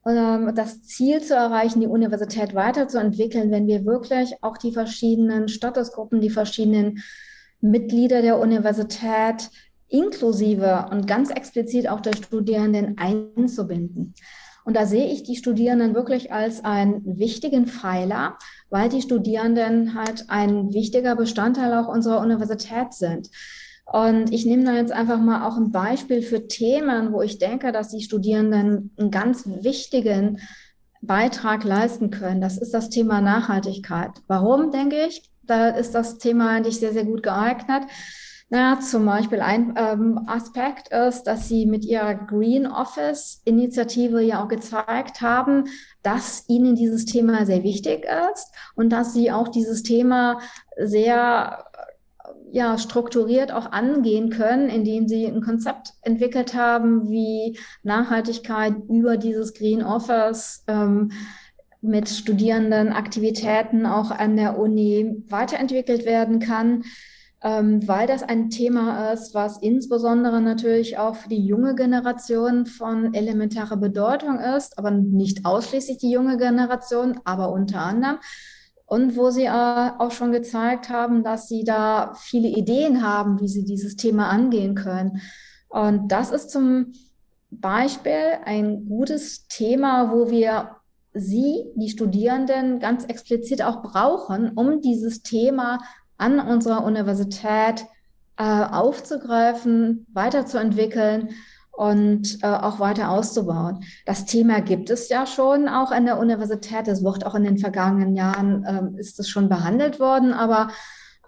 ähm, 0.06 0.54
das 0.56 0.84
Ziel 0.84 1.22
zu 1.22 1.36
erreichen, 1.36 1.80
die 1.80 1.88
Universität 1.88 2.54
weiterzuentwickeln, 2.54 3.50
wenn 3.50 3.66
wir 3.66 3.86
wirklich 3.86 4.36
auch 4.42 4.58
die 4.58 4.74
verschiedenen 4.74 5.48
Statusgruppen, 5.48 6.20
die 6.20 6.30
verschiedenen 6.30 7.02
Mitglieder 7.72 8.22
der 8.22 8.40
Universität 8.40 9.50
inklusive 9.88 10.88
und 10.92 11.08
ganz 11.08 11.30
explizit 11.30 11.88
auch 11.90 12.02
der 12.02 12.16
Studierenden 12.16 12.98
einzubinden. 12.98 14.14
Und 14.66 14.76
da 14.76 14.88
sehe 14.88 15.12
ich 15.12 15.24
die 15.24 15.36
Studierenden 15.36 15.94
wirklich 15.94 16.34
als 16.34 16.66
einen 16.66 17.20
wichtigen 17.20 17.68
Pfeiler, 17.68 18.38
weil 18.72 18.90
die 18.90 19.04
Studierenden 19.04 19.94
halt 19.94 20.26
ein 20.28 20.74
wichtiger 20.74 21.16
Bestandteil 21.16 21.72
auch 21.76 21.88
unserer 21.88 22.20
Universität 22.20 22.94
sind. 22.94 23.30
Und 23.86 24.34
ich 24.34 24.48
nehme 24.48 24.64
da 24.64 24.74
jetzt 24.74 24.92
einfach 24.92 25.20
mal 25.20 25.48
auch 25.48 25.58
ein 25.58 25.72
Beispiel 25.72 26.24
für 26.24 26.48
Themen, 26.48 27.14
wo 27.14 27.22
ich 27.22 27.38
denke, 27.38 27.72
dass 27.72 27.90
die 27.90 28.02
Studierenden 28.02 28.92
einen 28.98 29.12
ganz 29.12 29.46
wichtigen 29.46 30.40
Beitrag 31.02 31.64
leisten 31.64 32.10
können. 32.10 32.42
Das 32.42 32.58
ist 32.58 32.74
das 32.74 32.90
Thema 32.90 33.22
Nachhaltigkeit. 33.22 34.10
Warum, 34.26 34.72
denke 34.72 35.06
ich? 35.06 35.30
Da 35.48 35.70
ist 35.70 35.96
das 35.96 36.18
Thema 36.18 36.50
eigentlich 36.50 36.80
sehr, 36.80 36.94
sehr 36.94 37.06
gut 37.06 37.24
geeignet. 37.24 37.84
Na, 38.50 38.80
zum 38.80 39.06
Beispiel 39.08 39.42
ein 39.42 39.74
ähm, 39.76 40.22
Aspekt 40.28 40.90
ist, 40.90 41.24
dass 41.24 41.48
sie 41.48 41.66
mit 41.66 41.84
ihrer 41.84 42.14
Green 42.14 42.68
Office 42.68 43.42
Initiative 43.44 44.22
ja 44.22 44.44
auch 44.44 44.48
gezeigt 44.48 45.22
haben, 45.22 45.66
dass 46.04 46.48
ihnen 46.48 46.76
dieses 46.76 47.06
Thema 47.06 47.48
sehr 47.48 47.64
wichtig 47.64 48.06
ist 48.06 48.54
und 48.76 48.92
dass 48.92 49.14
sie 49.14 49.32
auch 49.32 49.48
dieses 49.48 49.82
Thema 49.82 50.40
sehr 50.78 51.66
ja, 52.52 52.78
strukturiert 52.78 53.52
auch 53.52 53.72
angehen 53.72 54.30
können, 54.30 54.70
indem 54.70 55.08
sie 55.08 55.26
ein 55.26 55.42
Konzept 55.42 55.94
entwickelt 56.04 56.54
haben, 56.54 57.10
wie 57.10 57.60
Nachhaltigkeit 57.84 58.76
über 58.88 59.18
dieses 59.18 59.54
Green 59.54 59.84
Office 59.84 60.64
ähm, 60.68 61.12
mit 61.88 62.10
Studierenden 62.10 62.94
Aktivitäten 62.94 63.86
auch 63.86 64.12
an 64.12 64.36
der 64.36 64.58
Uni 64.58 65.24
weiterentwickelt 65.28 66.06
werden 66.06 66.40
kann, 66.40 66.84
ähm, 67.44 67.88
weil 67.88 68.08
das 68.08 68.24
ein 68.24 68.50
Thema 68.50 69.12
ist, 69.12 69.36
was 69.36 69.62
insbesondere 69.62 70.42
natürlich 70.42 70.98
auch 70.98 71.16
für 71.16 71.30
die 71.30 71.46
junge 71.46 71.76
Generation 71.76 72.66
von 72.66 73.14
elementarer 73.14 73.78
Bedeutung 73.78 74.40
ist, 74.40 74.78
aber 74.78 74.92
nicht 74.92 75.46
ausschließlich 75.46 76.00
die 76.00 76.12
junge 76.12 76.38
Generation, 76.38 77.20
aber 77.24 77.52
unter 77.52 77.82
anderem. 77.82 78.18
Und 78.88 79.16
wo 79.16 79.30
sie 79.30 79.46
äh, 79.46 79.50
auch 79.98 80.12
schon 80.12 80.32
gezeigt 80.32 80.90
haben, 80.90 81.24
dass 81.24 81.48
sie 81.48 81.64
da 81.64 82.14
viele 82.20 82.48
Ideen 82.48 83.06
haben, 83.06 83.40
wie 83.42 83.48
sie 83.48 83.66
dieses 83.66 83.96
Thema 83.96 84.30
angehen 84.30 84.76
können. 84.76 85.22
Und 85.70 86.12
das 86.12 86.32
ist 86.32 86.52
zum 86.52 86.94
Beispiel 87.50 88.40
ein 88.44 88.88
gutes 88.88 89.48
Thema, 89.48 90.12
wo 90.12 90.30
wir 90.30 90.78
Sie, 91.16 91.66
die 91.76 91.90
Studierenden, 91.90 92.80
ganz 92.80 93.06
explizit 93.06 93.64
auch 93.64 93.82
brauchen, 93.82 94.52
um 94.56 94.82
dieses 94.82 95.24
Thema 95.24 95.80
an 96.18 96.40
unserer 96.40 96.84
Universität 96.84 97.86
äh, 98.38 98.44
aufzugreifen, 98.44 100.06
weiterzuentwickeln 100.14 101.30
und 101.72 102.44
äh, 102.44 102.48
auch 102.48 102.80
weiter 102.80 103.10
auszubauen. 103.10 103.84
Das 104.06 104.26
Thema 104.26 104.62
gibt 104.62 104.90
es 104.90 105.10
ja 105.10 105.26
schon 105.26 105.68
auch 105.68 105.92
an 105.92 106.06
der 106.06 106.20
Universität. 106.20 106.88
Es 106.88 107.04
wird 107.04 107.26
auch 107.26 107.36
in 107.36 107.44
den 107.44 107.58
vergangenen 107.58 108.16
Jahren 108.16 108.66
ähm, 108.68 108.98
ist 108.98 109.20
es 109.20 109.30
schon 109.30 109.50
behandelt 109.50 110.00
worden, 110.00 110.34
aber 110.34 110.70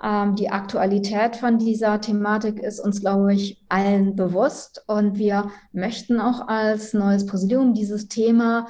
ähm, 0.02 0.36
die 0.36 0.50
Aktualität 0.50 1.36
von 1.36 1.58
dieser 1.58 2.00
Thematik 2.00 2.60
ist 2.60 2.80
uns, 2.80 3.02
glaube 3.02 3.34
ich, 3.34 3.64
allen 3.68 4.16
bewusst 4.16 4.84
und 4.88 5.18
wir 5.18 5.50
möchten 5.72 6.20
auch 6.20 6.48
als 6.48 6.94
neues 6.94 7.26
Präsidium 7.26 7.74
dieses 7.74 8.08
Thema 8.08 8.68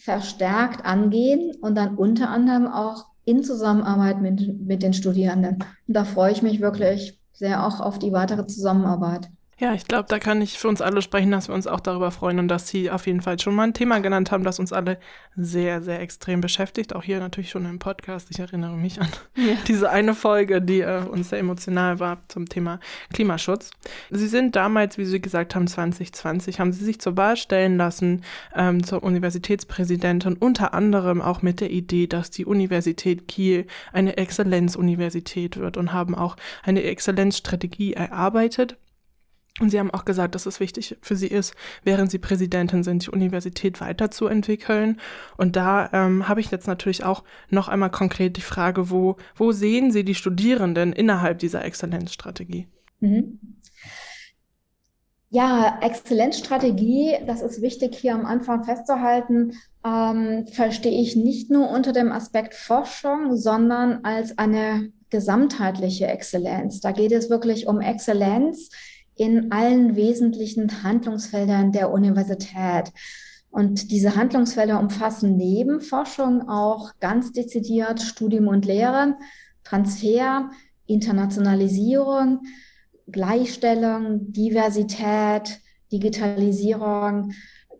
verstärkt 0.00 0.86
angehen 0.86 1.54
und 1.60 1.74
dann 1.74 1.96
unter 1.96 2.30
anderem 2.30 2.66
auch 2.66 3.06
in 3.26 3.44
Zusammenarbeit 3.44 4.20
mit, 4.22 4.60
mit 4.66 4.82
den 4.82 4.94
Studierenden. 4.94 5.58
Und 5.86 5.94
da 5.94 6.04
freue 6.04 6.32
ich 6.32 6.42
mich 6.42 6.60
wirklich 6.60 7.20
sehr 7.32 7.66
auch 7.66 7.80
auf 7.80 7.98
die 7.98 8.12
weitere 8.12 8.46
Zusammenarbeit. 8.46 9.28
Ja, 9.60 9.74
ich 9.74 9.86
glaube, 9.86 10.06
da 10.08 10.18
kann 10.18 10.40
ich 10.40 10.58
für 10.58 10.68
uns 10.68 10.80
alle 10.80 11.02
sprechen, 11.02 11.30
dass 11.30 11.48
wir 11.48 11.54
uns 11.54 11.66
auch 11.66 11.80
darüber 11.80 12.10
freuen 12.10 12.38
und 12.38 12.48
dass 12.48 12.68
Sie 12.68 12.90
auf 12.90 13.06
jeden 13.06 13.20
Fall 13.20 13.38
schon 13.38 13.54
mal 13.54 13.64
ein 13.64 13.74
Thema 13.74 14.00
genannt 14.00 14.32
haben, 14.32 14.42
das 14.42 14.58
uns 14.58 14.72
alle 14.72 14.98
sehr, 15.36 15.82
sehr 15.82 16.00
extrem 16.00 16.40
beschäftigt. 16.40 16.96
Auch 16.96 17.02
hier 17.02 17.20
natürlich 17.20 17.50
schon 17.50 17.66
im 17.66 17.78
Podcast. 17.78 18.28
Ich 18.30 18.38
erinnere 18.38 18.74
mich 18.78 19.02
an 19.02 19.08
ja. 19.36 19.52
diese 19.68 19.90
eine 19.90 20.14
Folge, 20.14 20.62
die 20.62 20.80
äh, 20.80 21.02
uns 21.02 21.28
sehr 21.28 21.40
emotional 21.40 22.00
war 22.00 22.22
zum 22.28 22.48
Thema 22.48 22.80
Klimaschutz. 23.12 23.70
Sie 24.08 24.28
sind 24.28 24.56
damals, 24.56 24.96
wie 24.96 25.04
Sie 25.04 25.20
gesagt 25.20 25.54
haben, 25.54 25.66
2020, 25.66 26.58
haben 26.58 26.72
Sie 26.72 26.82
sich 26.82 26.98
zur 26.98 27.18
Wahl 27.18 27.36
stellen 27.36 27.76
lassen 27.76 28.24
ähm, 28.56 28.82
zur 28.82 29.02
Universitätspräsidentin, 29.02 30.38
unter 30.38 30.72
anderem 30.72 31.20
auch 31.20 31.42
mit 31.42 31.60
der 31.60 31.70
Idee, 31.70 32.06
dass 32.06 32.30
die 32.30 32.46
Universität 32.46 33.28
Kiel 33.28 33.66
eine 33.92 34.16
Exzellenzuniversität 34.16 35.58
wird 35.58 35.76
und 35.76 35.92
haben 35.92 36.14
auch 36.14 36.36
eine 36.62 36.82
Exzellenzstrategie 36.84 37.92
erarbeitet. 37.92 38.78
Und 39.58 39.70
Sie 39.70 39.78
haben 39.78 39.90
auch 39.90 40.04
gesagt, 40.04 40.34
dass 40.34 40.46
es 40.46 40.60
wichtig 40.60 40.96
für 41.02 41.16
Sie 41.16 41.26
ist, 41.26 41.54
während 41.82 42.10
Sie 42.10 42.18
Präsidentin 42.18 42.82
sind, 42.82 43.06
die 43.06 43.10
Universität 43.10 43.80
weiterzuentwickeln. 43.80 45.00
Und 45.36 45.56
da 45.56 45.90
ähm, 45.92 46.28
habe 46.28 46.40
ich 46.40 46.50
jetzt 46.50 46.68
natürlich 46.68 47.04
auch 47.04 47.24
noch 47.50 47.68
einmal 47.68 47.90
konkret 47.90 48.36
die 48.36 48.42
Frage, 48.42 48.90
wo, 48.90 49.16
wo 49.34 49.52
sehen 49.52 49.90
Sie 49.90 50.04
die 50.04 50.14
Studierenden 50.14 50.92
innerhalb 50.92 51.40
dieser 51.40 51.64
Exzellenzstrategie? 51.64 52.68
Mhm. 53.00 53.38
Ja, 55.32 55.78
Exzellenzstrategie, 55.80 57.18
das 57.26 57.40
ist 57.40 57.62
wichtig 57.62 57.96
hier 57.96 58.14
am 58.14 58.26
Anfang 58.26 58.64
festzuhalten, 58.64 59.52
ähm, 59.84 60.46
verstehe 60.48 61.00
ich 61.00 61.14
nicht 61.14 61.50
nur 61.50 61.70
unter 61.70 61.92
dem 61.92 62.10
Aspekt 62.10 62.54
Forschung, 62.54 63.36
sondern 63.36 64.04
als 64.04 64.36
eine 64.38 64.92
gesamtheitliche 65.08 66.06
Exzellenz. 66.06 66.80
Da 66.80 66.92
geht 66.92 67.12
es 67.12 67.30
wirklich 67.30 67.68
um 67.68 67.80
Exzellenz 67.80 68.70
in 69.20 69.52
allen 69.52 69.96
wesentlichen 69.96 70.82
Handlungsfeldern 70.82 71.72
der 71.72 71.92
Universität. 71.92 72.90
Und 73.50 73.90
diese 73.90 74.16
Handlungsfelder 74.16 74.80
umfassen 74.80 75.36
neben 75.36 75.82
Forschung 75.82 76.48
auch 76.48 76.92
ganz 77.00 77.30
dezidiert 77.30 78.00
Studium 78.00 78.48
und 78.48 78.64
Lehre, 78.64 79.18
Transfer, 79.62 80.48
Internationalisierung, 80.86 82.44
Gleichstellung, 83.12 84.32
Diversität, 84.32 85.60
Digitalisierung, 85.92 87.32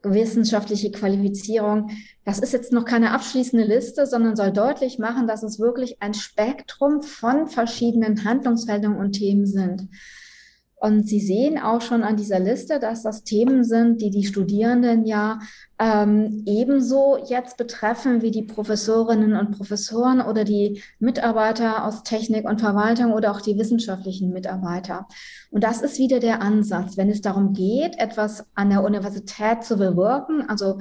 wissenschaftliche 0.03 0.91
Qualifizierung. 0.91 1.91
Das 2.27 2.39
ist 2.39 2.53
jetzt 2.53 2.71
noch 2.71 2.85
keine 2.85 3.13
abschließende 3.13 3.65
Liste, 3.65 4.05
sondern 4.05 4.37
soll 4.37 4.53
deutlich 4.53 4.99
machen, 4.99 5.27
dass 5.27 5.43
es 5.43 5.59
wirklich 5.59 6.03
ein 6.03 6.13
Spektrum 6.13 7.01
von 7.01 7.47
verschiedenen 7.47 8.25
Handlungsfeldern 8.27 8.99
und 8.99 9.13
Themen 9.13 9.47
sind. 9.47 9.89
Und 10.81 11.07
Sie 11.07 11.21
sehen 11.21 11.59
auch 11.59 11.83
schon 11.83 12.03
an 12.03 12.17
dieser 12.17 12.41
Liste, 12.41 12.81
dass 12.81 13.03
das 13.03 13.23
Themen 13.23 13.65
sind, 13.65 14.01
die 14.01 14.11
die 14.11 14.25
Studierenden 14.25 15.05
ja 15.05 15.39
ähm, 15.79 16.43
ebenso 16.47 17.19
jetzt 17.29 17.59
betreffen 17.59 18.23
wie 18.23 18.31
die 18.31 18.45
Professorinnen 18.45 19.37
und 19.37 19.59
Professoren 19.59 20.23
oder 20.23 20.45
die 20.45 20.83
Mitarbeiter 20.99 21.85
aus 21.85 22.03
Technik 22.03 22.49
und 22.49 22.63
Verwaltung 22.63 23.13
oder 23.13 23.31
auch 23.31 23.43
die 23.43 23.59
wissenschaftlichen 23.59 24.33
Mitarbeiter. 24.33 25.07
Und 25.51 25.65
das 25.65 25.83
ist 25.83 25.99
wieder 25.99 26.19
der 26.19 26.41
Ansatz, 26.41 26.97
wenn 26.97 27.11
es 27.11 27.21
darum 27.21 27.53
geht, 27.53 27.99
etwas 27.99 28.47
an 28.55 28.71
der 28.71 28.83
Universität 28.83 29.65
zu 29.65 29.77
bewirken, 29.77 30.49
also 30.49 30.79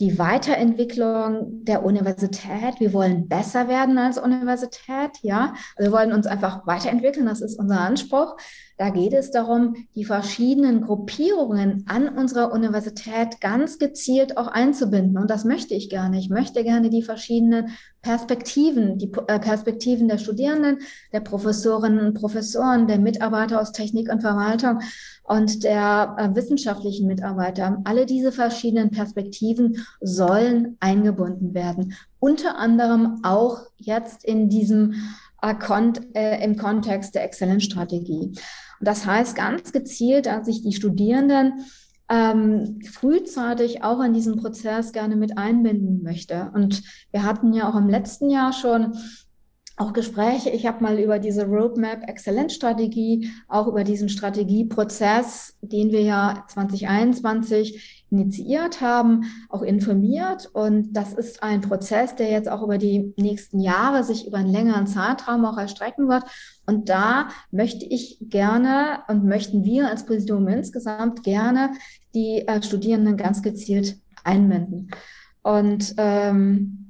die 0.00 0.18
Weiterentwicklung 0.18 1.64
der 1.64 1.84
Universität. 1.84 2.78
Wir 2.78 2.92
wollen 2.92 3.28
besser 3.28 3.68
werden 3.68 3.98
als 3.98 4.18
Universität, 4.18 5.10
ja. 5.22 5.54
Wir 5.76 5.90
wollen 5.90 6.12
uns 6.12 6.26
einfach 6.26 6.66
weiterentwickeln. 6.66 7.26
Das 7.26 7.40
ist 7.40 7.58
unser 7.58 7.80
Anspruch. 7.80 8.36
Da 8.78 8.90
geht 8.90 9.12
es 9.12 9.32
darum, 9.32 9.74
die 9.96 10.04
verschiedenen 10.04 10.82
Gruppierungen 10.82 11.84
an 11.88 12.08
unserer 12.08 12.52
Universität 12.52 13.40
ganz 13.40 13.78
gezielt 13.78 14.36
auch 14.36 14.46
einzubinden. 14.46 15.18
Und 15.18 15.28
das 15.30 15.44
möchte 15.44 15.74
ich 15.74 15.90
gerne. 15.90 16.16
Ich 16.20 16.30
möchte 16.30 16.62
gerne 16.62 16.88
die 16.88 17.02
verschiedenen 17.02 17.70
Perspektiven, 18.02 18.96
die 18.96 19.10
äh, 19.26 19.40
Perspektiven 19.40 20.06
der 20.06 20.18
Studierenden, 20.18 20.78
der 21.12 21.20
Professorinnen 21.20 22.06
und 22.06 22.14
Professoren, 22.14 22.86
der 22.86 23.00
Mitarbeiter 23.00 23.60
aus 23.60 23.72
Technik 23.72 24.12
und 24.12 24.20
Verwaltung 24.20 24.78
und 25.24 25.64
der 25.64 26.14
äh, 26.16 26.36
wissenschaftlichen 26.36 27.08
Mitarbeiter. 27.08 27.80
Alle 27.82 28.06
diese 28.06 28.30
verschiedenen 28.30 28.92
Perspektiven 28.92 29.84
sollen 30.00 30.76
eingebunden 30.78 31.52
werden. 31.52 31.94
Unter 32.20 32.56
anderem 32.58 33.18
auch 33.24 33.58
jetzt 33.76 34.24
in 34.24 34.48
diesem 34.48 34.94
äh, 35.42 35.54
äh 36.14 36.44
im 36.44 36.56
Kontext 36.56 37.16
der 37.16 37.24
Exzellenzstrategie. 37.24 38.34
Und 38.80 38.86
das 38.86 39.06
heißt 39.06 39.36
ganz 39.36 39.72
gezielt, 39.72 40.26
dass 40.26 40.46
sich 40.46 40.62
die 40.62 40.72
Studierenden 40.72 41.64
ähm, 42.08 42.80
frühzeitig 42.90 43.82
auch 43.84 44.00
in 44.02 44.14
diesen 44.14 44.36
Prozess 44.36 44.92
gerne 44.92 45.16
mit 45.16 45.36
einbinden 45.36 46.02
möchte. 46.02 46.50
Und 46.54 46.82
wir 47.10 47.22
hatten 47.22 47.52
ja 47.52 47.68
auch 47.70 47.76
im 47.76 47.88
letzten 47.88 48.30
Jahr 48.30 48.52
schon 48.52 48.96
auch 49.78 49.92
Gespräche. 49.92 50.50
Ich 50.50 50.66
habe 50.66 50.82
mal 50.82 50.98
über 50.98 51.18
diese 51.18 51.46
Roadmap 51.46 52.08
Exzellenzstrategie, 52.08 53.30
auch 53.48 53.68
über 53.68 53.84
diesen 53.84 54.08
Strategieprozess, 54.08 55.56
den 55.60 55.92
wir 55.92 56.02
ja 56.02 56.44
2021 56.48 58.04
initiiert 58.10 58.80
haben, 58.80 59.24
auch 59.48 59.62
informiert. 59.62 60.50
Und 60.52 60.92
das 60.92 61.12
ist 61.12 61.42
ein 61.42 61.60
Prozess, 61.60 62.16
der 62.16 62.30
jetzt 62.30 62.48
auch 62.48 62.62
über 62.62 62.78
die 62.78 63.14
nächsten 63.16 63.60
Jahre 63.60 64.02
sich 64.02 64.26
über 64.26 64.38
einen 64.38 64.52
längeren 64.52 64.86
Zeitraum 64.86 65.44
auch 65.44 65.58
erstrecken 65.58 66.08
wird. 66.08 66.24
Und 66.66 66.88
da 66.88 67.28
möchte 67.50 67.86
ich 67.86 68.18
gerne 68.20 69.00
und 69.08 69.24
möchten 69.24 69.64
wir 69.64 69.88
als 69.88 70.06
Präsidium 70.06 70.48
insgesamt 70.48 71.22
gerne 71.22 71.70
die 72.14 72.46
äh, 72.46 72.62
Studierenden 72.62 73.16
ganz 73.16 73.42
gezielt 73.42 73.96
einbinden. 74.24 74.90
Und 75.42 75.94
ähm, 75.98 76.87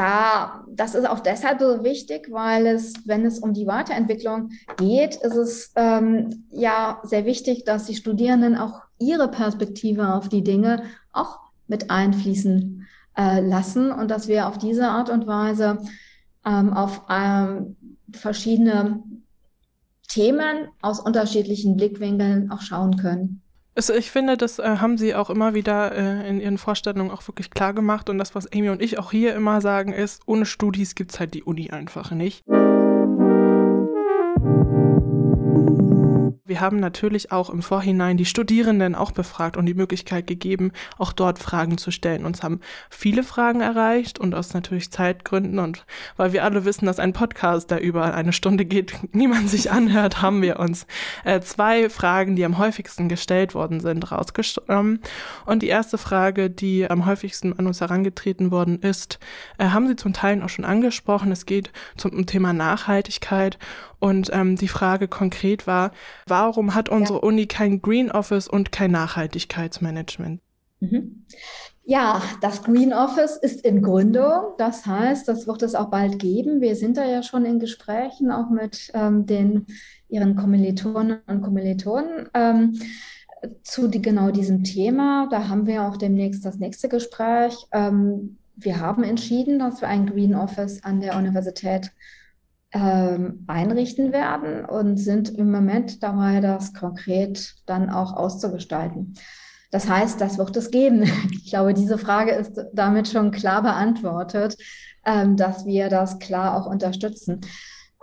da, 0.00 0.64
das 0.70 0.94
ist 0.94 1.06
auch 1.06 1.20
deshalb 1.20 1.60
so 1.60 1.84
wichtig, 1.84 2.28
weil 2.30 2.66
es, 2.66 2.94
wenn 3.06 3.26
es 3.26 3.38
um 3.38 3.52
die 3.52 3.66
Weiterentwicklung 3.66 4.48
geht, 4.78 5.16
ist 5.16 5.36
es 5.36 5.72
ähm, 5.76 6.46
ja 6.50 7.02
sehr 7.02 7.26
wichtig, 7.26 7.64
dass 7.66 7.84
die 7.84 7.94
Studierenden 7.94 8.56
auch 8.56 8.80
ihre 8.98 9.28
Perspektive 9.28 10.14
auf 10.14 10.30
die 10.30 10.42
Dinge 10.42 10.84
auch 11.12 11.40
mit 11.66 11.90
einfließen 11.90 12.86
äh, 13.18 13.40
lassen 13.40 13.92
und 13.92 14.10
dass 14.10 14.26
wir 14.26 14.48
auf 14.48 14.56
diese 14.56 14.88
Art 14.88 15.10
und 15.10 15.26
Weise 15.26 15.76
ähm, 16.46 16.72
auf 16.72 17.02
ähm, 17.10 17.76
verschiedene 18.10 19.02
Themen 20.08 20.68
aus 20.80 20.98
unterschiedlichen 20.98 21.76
Blickwinkeln 21.76 22.50
auch 22.50 22.62
schauen 22.62 22.96
können. 22.96 23.42
Also 23.74 23.94
ich 23.94 24.10
finde, 24.10 24.36
das 24.36 24.58
äh, 24.58 24.76
haben 24.78 24.98
sie 24.98 25.14
auch 25.14 25.30
immer 25.30 25.54
wieder 25.54 25.92
äh, 25.92 26.28
in 26.28 26.40
ihren 26.40 26.58
Vorstellungen 26.58 27.10
auch 27.10 27.26
wirklich 27.26 27.50
klar 27.50 27.72
gemacht. 27.72 28.08
Und 28.10 28.18
das, 28.18 28.34
was 28.34 28.52
Amy 28.52 28.68
und 28.68 28.82
ich 28.82 28.98
auch 28.98 29.10
hier 29.10 29.34
immer 29.34 29.60
sagen, 29.60 29.92
ist, 29.92 30.22
ohne 30.26 30.44
Studis 30.44 30.94
gibt 30.94 31.12
es 31.12 31.20
halt 31.20 31.34
die 31.34 31.44
Uni 31.44 31.70
einfach 31.70 32.10
nicht. 32.10 32.44
Wir 36.50 36.60
haben 36.60 36.80
natürlich 36.80 37.30
auch 37.30 37.48
im 37.48 37.62
Vorhinein 37.62 38.16
die 38.16 38.24
Studierenden 38.24 38.96
auch 38.96 39.12
befragt 39.12 39.56
und 39.56 39.66
die 39.66 39.74
Möglichkeit 39.74 40.26
gegeben, 40.26 40.72
auch 40.98 41.12
dort 41.12 41.38
Fragen 41.38 41.78
zu 41.78 41.92
stellen. 41.92 42.24
Uns 42.24 42.42
haben 42.42 42.58
viele 42.90 43.22
Fragen 43.22 43.60
erreicht 43.60 44.18
und 44.18 44.34
aus 44.34 44.52
natürlich 44.52 44.90
Zeitgründen 44.90 45.60
und 45.60 45.86
weil 46.16 46.32
wir 46.32 46.42
alle 46.42 46.64
wissen, 46.64 46.86
dass 46.86 46.98
ein 46.98 47.12
Podcast, 47.12 47.70
der 47.70 47.80
über 47.80 48.14
eine 48.14 48.32
Stunde 48.32 48.64
geht, 48.64 48.94
niemand 49.12 49.48
sich 49.48 49.70
anhört, 49.70 50.22
haben 50.22 50.42
wir 50.42 50.58
uns 50.58 50.88
äh, 51.22 51.40
zwei 51.40 51.88
Fragen, 51.88 52.34
die 52.34 52.44
am 52.44 52.58
häufigsten 52.58 53.08
gestellt 53.08 53.54
worden 53.54 53.78
sind, 53.78 54.10
rausgenommen. 54.10 54.98
Und 55.46 55.62
die 55.62 55.68
erste 55.68 55.98
Frage, 55.98 56.50
die 56.50 56.90
am 56.90 57.06
häufigsten 57.06 57.56
an 57.60 57.68
uns 57.68 57.80
herangetreten 57.80 58.50
worden 58.50 58.80
ist, 58.80 59.20
äh, 59.58 59.68
haben 59.68 59.86
Sie 59.86 59.94
zum 59.94 60.14
Teil 60.14 60.42
auch 60.42 60.48
schon 60.48 60.64
angesprochen. 60.64 61.30
Es 61.30 61.46
geht 61.46 61.70
zum 61.96 62.26
Thema 62.26 62.52
Nachhaltigkeit 62.52 63.56
und 64.00 64.30
ähm, 64.32 64.56
die 64.56 64.66
Frage 64.66 65.06
konkret 65.06 65.66
war, 65.66 65.92
warum 66.40 66.74
hat 66.74 66.88
unsere 66.88 67.18
ja. 67.18 67.22
Uni 67.22 67.46
kein 67.46 67.82
Green 67.82 68.10
Office 68.10 68.48
und 68.48 68.72
kein 68.72 68.92
Nachhaltigkeitsmanagement? 68.92 70.40
Mhm. 70.80 71.26
Ja, 71.84 72.22
das 72.40 72.62
Green 72.62 72.92
Office 72.92 73.36
ist 73.36 73.64
in 73.64 73.82
Gründung. 73.82 74.54
Das 74.56 74.86
heißt, 74.86 75.28
das 75.28 75.46
wird 75.46 75.62
es 75.62 75.74
auch 75.74 75.90
bald 75.90 76.18
geben. 76.18 76.60
Wir 76.60 76.76
sind 76.76 76.96
da 76.96 77.04
ja 77.04 77.22
schon 77.22 77.44
in 77.44 77.58
Gesprächen, 77.58 78.30
auch 78.30 78.48
mit 78.48 78.90
ähm, 78.94 79.26
den 79.26 79.66
ihren 80.08 80.36
Kommilitonen 80.36 81.18
und 81.26 81.42
Kommilitonen. 81.42 82.28
Ähm, 82.32 82.80
zu 83.62 83.88
die, 83.88 84.02
genau 84.02 84.30
diesem 84.30 84.64
Thema. 84.64 85.26
Da 85.30 85.48
haben 85.48 85.66
wir 85.66 85.84
auch 85.84 85.96
demnächst 85.96 86.44
das 86.44 86.58
nächste 86.58 86.88
Gespräch. 86.88 87.54
Ähm, 87.72 88.38
wir 88.56 88.80
haben 88.80 89.02
entschieden, 89.02 89.58
dass 89.58 89.80
wir 89.80 89.88
ein 89.88 90.06
Green 90.06 90.34
Office 90.34 90.84
an 90.84 91.00
der 91.00 91.16
Universität 91.16 91.90
ähm, 92.72 93.44
einrichten 93.46 94.12
werden 94.12 94.64
und 94.64 94.96
sind 94.96 95.30
im 95.30 95.50
Moment 95.50 96.02
dabei, 96.02 96.40
das 96.40 96.72
konkret 96.72 97.54
dann 97.66 97.90
auch 97.90 98.12
auszugestalten. 98.12 99.14
Das 99.70 99.88
heißt, 99.88 100.20
das 100.20 100.38
wird 100.38 100.56
es 100.56 100.70
geben. 100.70 101.04
Ich 101.32 101.50
glaube, 101.50 101.74
diese 101.74 101.98
Frage 101.98 102.30
ist 102.32 102.60
damit 102.72 103.08
schon 103.08 103.32
klar 103.32 103.62
beantwortet, 103.62 104.56
ähm, 105.04 105.36
dass 105.36 105.66
wir 105.66 105.88
das 105.88 106.20
klar 106.20 106.56
auch 106.56 106.66
unterstützen. 106.66 107.40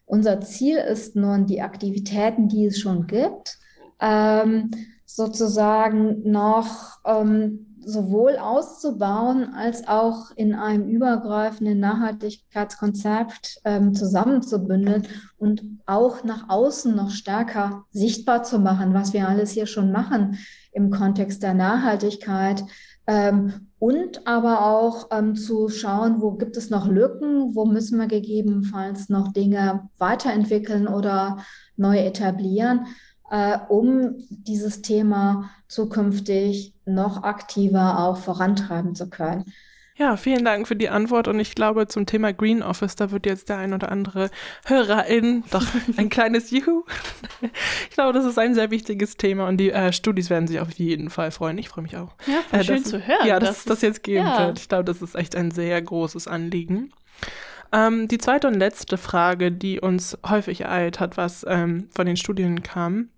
Unser 0.04 0.40
Ziel 0.40 0.76
ist 0.76 1.16
nun, 1.16 1.46
die 1.46 1.62
Aktivitäten, 1.62 2.48
die 2.48 2.66
es 2.66 2.78
schon 2.78 3.06
gibt, 3.06 3.58
ähm, 4.00 4.70
sozusagen 5.04 6.30
noch 6.30 6.98
ähm, 7.04 7.75
sowohl 7.86 8.36
auszubauen 8.36 9.54
als 9.54 9.86
auch 9.86 10.32
in 10.34 10.54
einem 10.54 10.88
übergreifenden 10.88 11.78
Nachhaltigkeitskonzept 11.78 13.60
ähm, 13.64 13.94
zusammenzubündeln 13.94 15.06
und 15.38 15.62
auch 15.86 16.24
nach 16.24 16.48
außen 16.48 16.94
noch 16.94 17.10
stärker 17.10 17.84
sichtbar 17.92 18.42
zu 18.42 18.58
machen, 18.58 18.92
was 18.92 19.12
wir 19.12 19.28
alles 19.28 19.52
hier 19.52 19.66
schon 19.66 19.92
machen 19.92 20.38
im 20.72 20.90
Kontext 20.90 21.42
der 21.42 21.54
Nachhaltigkeit, 21.54 22.64
ähm, 23.06 23.68
und 23.78 24.26
aber 24.26 24.66
auch 24.66 25.08
ähm, 25.12 25.36
zu 25.36 25.68
schauen, 25.68 26.20
wo 26.20 26.32
gibt 26.32 26.56
es 26.56 26.70
noch 26.70 26.88
Lücken, 26.88 27.54
wo 27.54 27.64
müssen 27.64 27.98
wir 27.98 28.06
gegebenenfalls 28.06 29.08
noch 29.08 29.32
Dinge 29.32 29.88
weiterentwickeln 29.98 30.88
oder 30.88 31.38
neu 31.76 31.98
etablieren, 31.98 32.86
äh, 33.30 33.58
um 33.68 34.16
dieses 34.30 34.82
Thema 34.82 35.50
zukünftig 35.68 36.72
noch 36.84 37.22
aktiver 37.22 37.98
auch 37.98 38.18
vorantreiben 38.18 38.94
zu 38.94 39.08
können. 39.10 39.52
Ja, 39.98 40.18
vielen 40.18 40.44
Dank 40.44 40.68
für 40.68 40.76
die 40.76 40.90
Antwort 40.90 41.26
und 41.26 41.40
ich 41.40 41.54
glaube 41.54 41.86
zum 41.86 42.04
Thema 42.04 42.34
Green 42.34 42.62
Office, 42.62 42.96
da 42.96 43.10
wird 43.10 43.24
jetzt 43.24 43.48
der 43.48 43.56
ein 43.56 43.72
oder 43.72 43.90
andere 43.90 44.28
Hörerin 44.66 45.42
doch 45.50 45.66
ein 45.96 46.10
kleines 46.10 46.50
Juhu. 46.50 46.84
Ich 47.88 47.94
glaube, 47.94 48.12
das 48.12 48.26
ist 48.26 48.38
ein 48.38 48.54
sehr 48.54 48.70
wichtiges 48.70 49.16
Thema 49.16 49.48
und 49.48 49.56
die 49.56 49.70
äh, 49.70 49.94
Studis 49.94 50.28
werden 50.28 50.48
sich 50.48 50.60
auf 50.60 50.70
jeden 50.72 51.08
Fall 51.08 51.30
freuen. 51.30 51.56
Ich 51.56 51.70
freue 51.70 51.82
mich 51.82 51.96
auch. 51.96 52.12
Ja, 52.26 52.42
voll 52.50 52.60
äh, 52.60 52.64
schön 52.64 52.82
dass, 52.82 52.90
zu 52.90 53.06
hören. 53.06 53.26
Ja, 53.26 53.40
dass, 53.40 53.64
dass 53.64 53.64
das 53.64 53.80
jetzt 53.80 54.02
geben 54.02 54.26
ja. 54.26 54.46
wird. 54.46 54.58
Ich 54.58 54.68
glaube, 54.68 54.84
das 54.84 55.00
ist 55.00 55.14
echt 55.14 55.34
ein 55.34 55.50
sehr 55.50 55.80
großes 55.80 56.28
Anliegen. 56.28 56.92
Ähm, 57.72 58.06
die 58.06 58.18
zweite 58.18 58.48
und 58.48 58.54
letzte 58.54 58.98
Frage, 58.98 59.50
die 59.50 59.80
uns 59.80 60.18
häufig 60.28 60.60
ereilt 60.60 61.00
hat, 61.00 61.16
was 61.16 61.44
ähm, 61.48 61.88
von 61.90 62.04
den 62.06 62.18
Studien 62.18 62.62
kam, 62.62 63.08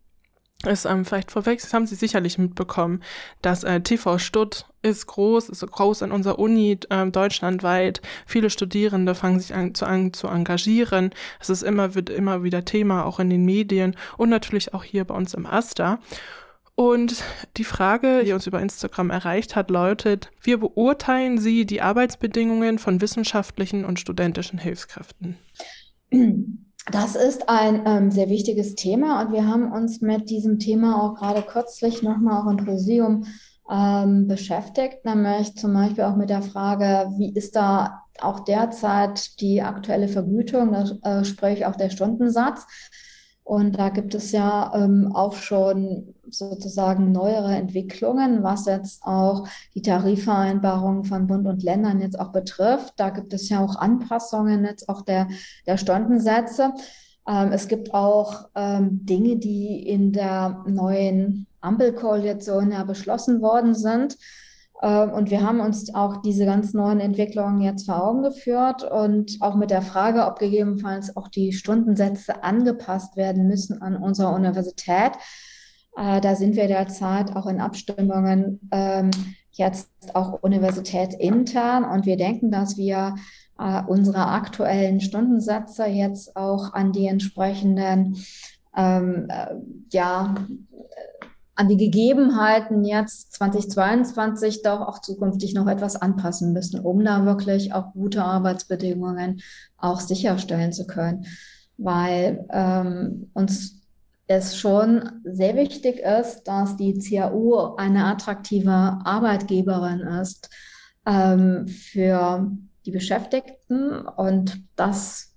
ist 0.67 0.87
ähm, 0.87 1.05
vielleicht 1.05 1.31
vorweg, 1.31 1.61
das 1.61 1.73
haben 1.73 1.87
Sie 1.87 1.95
sicherlich 1.95 2.37
mitbekommen, 2.37 3.03
dass 3.43 3.63
äh, 3.63 3.81
TV 3.81 4.19
Stutt 4.19 4.67
ist 4.83 5.07
groß, 5.07 5.51
ist 5.51 5.65
groß 5.65 6.03
an 6.03 6.11
unserer 6.11 6.39
Uni 6.41 6.79
äh, 6.91 7.07
deutschlandweit. 7.07 8.03
Viele 8.27 8.51
Studierende 8.51 9.15
fangen 9.15 9.39
sich 9.39 9.55
an 9.55 9.75
zu, 9.75 9.87
an 9.87 10.13
zu 10.13 10.27
engagieren. 10.27 11.11
Es 11.39 11.49
ist 11.49 11.63
immer, 11.63 11.95
wird 11.95 12.11
immer 12.11 12.43
wieder 12.43 12.65
Thema, 12.65 13.05
auch 13.05 13.21
in 13.21 13.31
den 13.31 13.45
Medien 13.45 13.95
und 14.17 14.31
natürlich 14.31 14.75
auch 14.75 14.83
hier 14.83 15.05
bei 15.05 15.15
uns 15.15 15.35
im 15.35 15.47
Asta. 15.47 16.01
Und 16.75 17.23
die 17.57 17.65
Frage, 17.65 18.23
die 18.25 18.33
uns 18.33 18.47
über 18.47 18.61
Instagram 18.61 19.11
erreicht 19.11 19.57
hat, 19.57 19.71
lautet, 19.71 20.31
wie 20.43 20.57
beurteilen 20.57 21.39
Sie 21.39 21.67
die 21.67 21.83
Arbeitsbedingungen 21.83 22.79
von 22.79 23.01
wissenschaftlichen 23.01 23.85
und 23.85 24.01
studentischen 24.01 24.59
Hilfskräften? 24.59 25.37
Das 26.91 27.17
ist 27.17 27.49
ein 27.49 27.83
ähm, 27.87 28.11
sehr 28.11 28.31
wichtiges 28.31 28.75
Thema 28.75 29.21
und 29.21 29.33
wir 29.33 29.47
haben 29.47 29.73
uns 29.73 30.01
mit 30.01 30.31
diesem 30.31 30.59
Thema 30.59 31.03
auch 31.03 31.15
gerade 31.15 31.43
kürzlich 31.43 32.03
nochmal 32.03 32.43
auch 32.43 32.51
in 32.51 32.65
Prosium 32.65 33.25
ähm, 33.71 34.27
beschäftigt, 34.27 35.05
nämlich 35.05 35.55
zum 35.57 35.75
Beispiel 35.75 36.05
auch 36.05 36.17
mit 36.17 36.31
der 36.31 36.43
Frage, 36.43 37.11
wie 37.19 37.33
ist 37.35 37.57
da 37.57 38.03
auch 38.21 38.41
derzeit 38.41 39.41
die 39.41 39.63
aktuelle 39.63 40.09
Vergütung, 40.09 40.73
da, 40.73 41.19
äh, 41.21 41.25
sprich 41.25 41.67
auch 41.67 41.77
der 41.77 41.91
Stundensatz. 41.91 42.67
Und 43.49 43.79
da 43.79 43.89
gibt 43.89 44.15
es 44.15 44.31
ja 44.33 44.75
ähm, 44.75 45.11
auch 45.15 45.33
schon 45.33 46.15
sozusagen 46.29 47.13
neuere 47.13 47.57
Entwicklungen, 47.57 48.43
was 48.43 48.67
jetzt 48.67 49.03
auch 49.05 49.49
die 49.75 49.81
Tarifvereinbarungen 49.81 51.05
von 51.05 51.27
Bund 51.27 51.47
und 51.47 51.63
Ländern 51.63 52.03
jetzt 52.03 52.21
auch 52.21 52.31
betrifft. 52.31 52.93
Da 52.99 53.09
gibt 53.09 53.33
es 53.33 53.49
ja 53.49 53.65
auch 53.65 53.77
Anpassungen 53.77 54.67
jetzt 54.67 54.91
auch 54.91 55.01
der, 55.01 55.29
der 55.67 55.79
Stundensätze. 55.79 56.75
Ähm, 57.27 57.51
es 57.51 57.69
gibt 57.69 57.95
auch 57.95 58.51
ähm, 58.55 59.07
Dinge, 59.07 59.37
die 59.37 59.89
in 59.89 60.13
der 60.13 60.63
neuen 60.67 61.47
Ampelkoalition 61.63 62.71
ja 62.71 62.85
beschlossen 62.85 63.41
worden 63.41 63.75
sind 63.75 64.19
und 64.81 65.31
wir 65.31 65.43
haben 65.43 65.59
uns 65.59 65.93
auch 65.93 66.19
diese 66.23 66.47
ganz 66.47 66.73
neuen 66.73 67.01
Entwicklungen 67.01 67.61
jetzt 67.61 67.87
vor 67.87 68.01
Augen 68.01 68.23
geführt 68.23 68.85
und 68.85 69.39
auch 69.41 69.57
mit 69.57 69.71
der 69.71 69.83
Frage, 69.83 70.25
ob 70.27 70.39
gegebenenfalls 70.39 71.17
auch 71.17 71.27
die 71.27 71.53
Stundensätze 71.53 72.45
angepasst 72.45 73.17
werden 73.17 73.49
müssen 73.49 73.83
an 73.83 73.97
unserer 73.97 74.33
Universität. 74.33 75.13
Äh, 75.97 76.21
da 76.21 76.37
sind 76.37 76.55
wir 76.55 76.69
derzeit 76.69 77.35
auch 77.35 77.47
in 77.47 77.61
Abstimmungen 77.61 78.61
ähm, 78.71 79.11
jetzt 79.51 79.91
auch 80.15 80.43
universitätsintern 80.43 81.85
und 81.85 82.07
wir 82.07 82.17
denken, 82.17 82.53
dass 82.53 82.77
wir 82.77 83.17
äh, 83.59 83.83
unsere 83.85 84.29
aktuellen 84.29 85.01
Stundensätze 85.01 85.87
jetzt 85.87 86.37
auch 86.37 86.73
an 86.73 86.93
die 86.93 87.07
entsprechenden 87.07 88.17
ähm, 88.77 89.27
äh, 89.29 89.57
ja, 89.91 90.37
an 91.59 91.69
die 91.69 91.77
Gegebenheiten 91.77 92.85
jetzt 92.85 93.33
2022 93.33 94.63
doch 94.63 94.81
auch 94.81 95.01
zukünftig 95.01 95.55
noch 95.55 95.67
etwas 95.67 95.97
anpassen 95.97 96.53
müssen, 96.53 96.79
um 96.79 97.05
da 97.05 97.27
wirklich 97.27 97.73
auch 97.73 97.95
gute 97.95 98.23
Arbeitsbedingungen 98.23 99.41
auch 99.77 99.99
sicherstellen 99.99 100.73
zu 100.73 100.87
können. 100.87 101.27
Weil 101.77 102.47
ähm, 102.53 103.31
uns 103.35 103.83
es 104.29 104.57
schon 104.57 105.11
sehr 105.25 105.57
wichtig 105.57 105.99
ist, 105.99 106.45
dass 106.45 106.77
die 106.77 106.97
CAU 107.01 107.75
eine 107.77 108.05
attraktive 108.05 108.71
Arbeitgeberin 108.71 110.01
ist 110.01 110.51
ähm, 111.07 111.67
für 111.67 112.53
die 112.87 112.93
Beschäftigten 112.93 114.07
und 114.07 114.63
das 114.77 115.35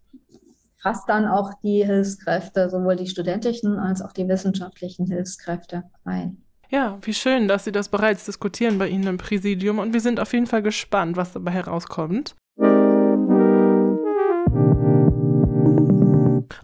fasst 0.82 1.08
dann 1.08 1.28
auch 1.28 1.54
die 1.64 1.86
Hilfskräfte, 1.86 2.70
sowohl 2.70 2.96
die 2.96 3.08
studentischen 3.08 3.78
als 3.78 4.02
auch 4.02 4.14
die 4.14 4.28
wissenschaftlichen 4.28 5.06
Hilfskräfte 5.06 5.84
ein. 6.06 6.44
Ja, 6.70 6.98
wie 7.02 7.14
schön, 7.14 7.48
dass 7.48 7.66
Sie 7.66 7.72
das 7.72 7.90
bereits 7.90 8.26
diskutieren 8.26 8.78
bei 8.78 8.88
Ihnen 8.88 9.08
im 9.08 9.18
Präsidium 9.18 9.80
und 9.80 9.94
wir 9.94 10.00
sind 10.00 10.20
auf 10.20 10.34
jeden 10.34 10.48
Fall 10.48 10.62
gespannt, 10.62 11.18
was 11.18 11.34
dabei 11.34 11.52
herauskommt. 11.52 12.36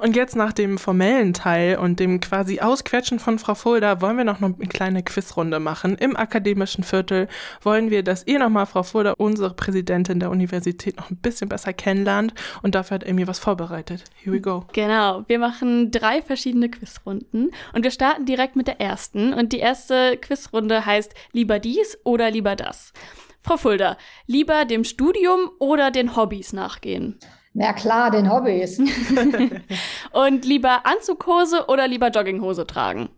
Und 0.08 0.16
jetzt 0.16 0.38
nach 0.38 0.54
dem 0.54 0.78
formellen 0.78 1.34
Teil 1.34 1.78
und 1.78 2.00
dem 2.00 2.22
quasi 2.22 2.62
Ausquetschen 2.62 3.20
von 3.20 3.40
Frau 3.40 3.56
Fulda 3.56 4.00
wollen 4.00 4.16
wir 4.16 4.24
noch 4.24 4.42
eine 4.42 4.54
kleine 4.54 5.04
Quizrunde 5.04 5.60
machen. 5.60 5.98
Im 5.98 6.16
akademischen 6.16 6.86
Viertel 6.86 7.28
wollen 7.62 7.92
wir, 7.92 8.04
dass 8.04 8.26
ihr 8.26 8.40
nochmal 8.40 8.68
Frau 8.68 8.84
Fulda, 8.84 9.16
unsere 9.18 9.54
Präsidentin 9.54 10.22
der 10.22 10.30
Universität, 10.30 10.96
noch 10.96 11.10
ein 11.10 11.18
bisschen 11.18 11.50
besser 11.50 11.74
kennenlernt. 11.74 12.34
Und 12.62 12.74
dafür 12.74 12.96
hat 12.96 13.06
Amy 13.06 13.28
was 13.28 13.40
vorbereitet. 13.40 14.06
Here 14.16 14.34
we 14.34 14.40
go. 14.40 14.64
Genau, 14.72 15.26
wir 15.28 15.40
machen 15.40 15.92
drei 15.92 16.22
verschiedene 16.22 16.70
Quizrunden 16.70 17.52
und 17.74 17.84
wir 17.84 17.92
starten 17.92 18.26
direkt 18.26 18.56
mit 18.56 18.68
der 18.68 18.80
ersten. 18.80 19.34
Und 19.34 19.52
die 19.52 19.60
erste 19.60 20.16
Quizrunde 20.16 20.86
heißt 20.86 21.14
lieber 21.34 21.60
dies 21.60 21.98
oder 22.06 22.32
lieber 22.32 22.56
das. 22.56 22.94
Frau 23.42 23.58
Fulda, 23.58 23.98
lieber 24.26 24.64
dem 24.64 24.86
Studium 24.86 25.52
oder 25.60 25.92
den 25.92 26.16
Hobbys 26.16 26.54
nachgehen? 26.54 27.20
Na 27.60 27.74
klar, 27.74 28.12
den 28.12 28.32
Hobbys. 28.32 28.78
und 30.12 30.46
lieber 30.46 30.86
Anzughose 30.86 31.66
oder 31.68 31.88
lieber 31.88 32.10
Jogginghose 32.10 32.68
tragen? 32.68 33.10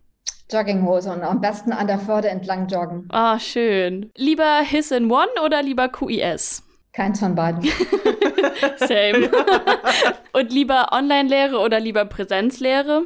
Jogginghose 0.50 1.12
und 1.12 1.22
am 1.22 1.42
besten 1.42 1.72
an 1.72 1.86
der 1.86 1.98
Förde 1.98 2.30
entlang 2.30 2.66
joggen. 2.66 3.06
Ah, 3.10 3.38
schön. 3.38 4.10
Lieber 4.16 4.62
His 4.62 4.92
in 4.92 5.12
One 5.12 5.28
oder 5.44 5.62
lieber 5.62 5.90
QIS? 5.90 6.62
Keins 6.94 7.20
von 7.20 7.34
beiden. 7.34 7.62
Same. 8.76 9.30
und 10.32 10.52
lieber 10.54 10.88
Online-Lehre 10.90 11.58
oder 11.58 11.78
lieber 11.78 12.06
Präsenzlehre? 12.06 13.04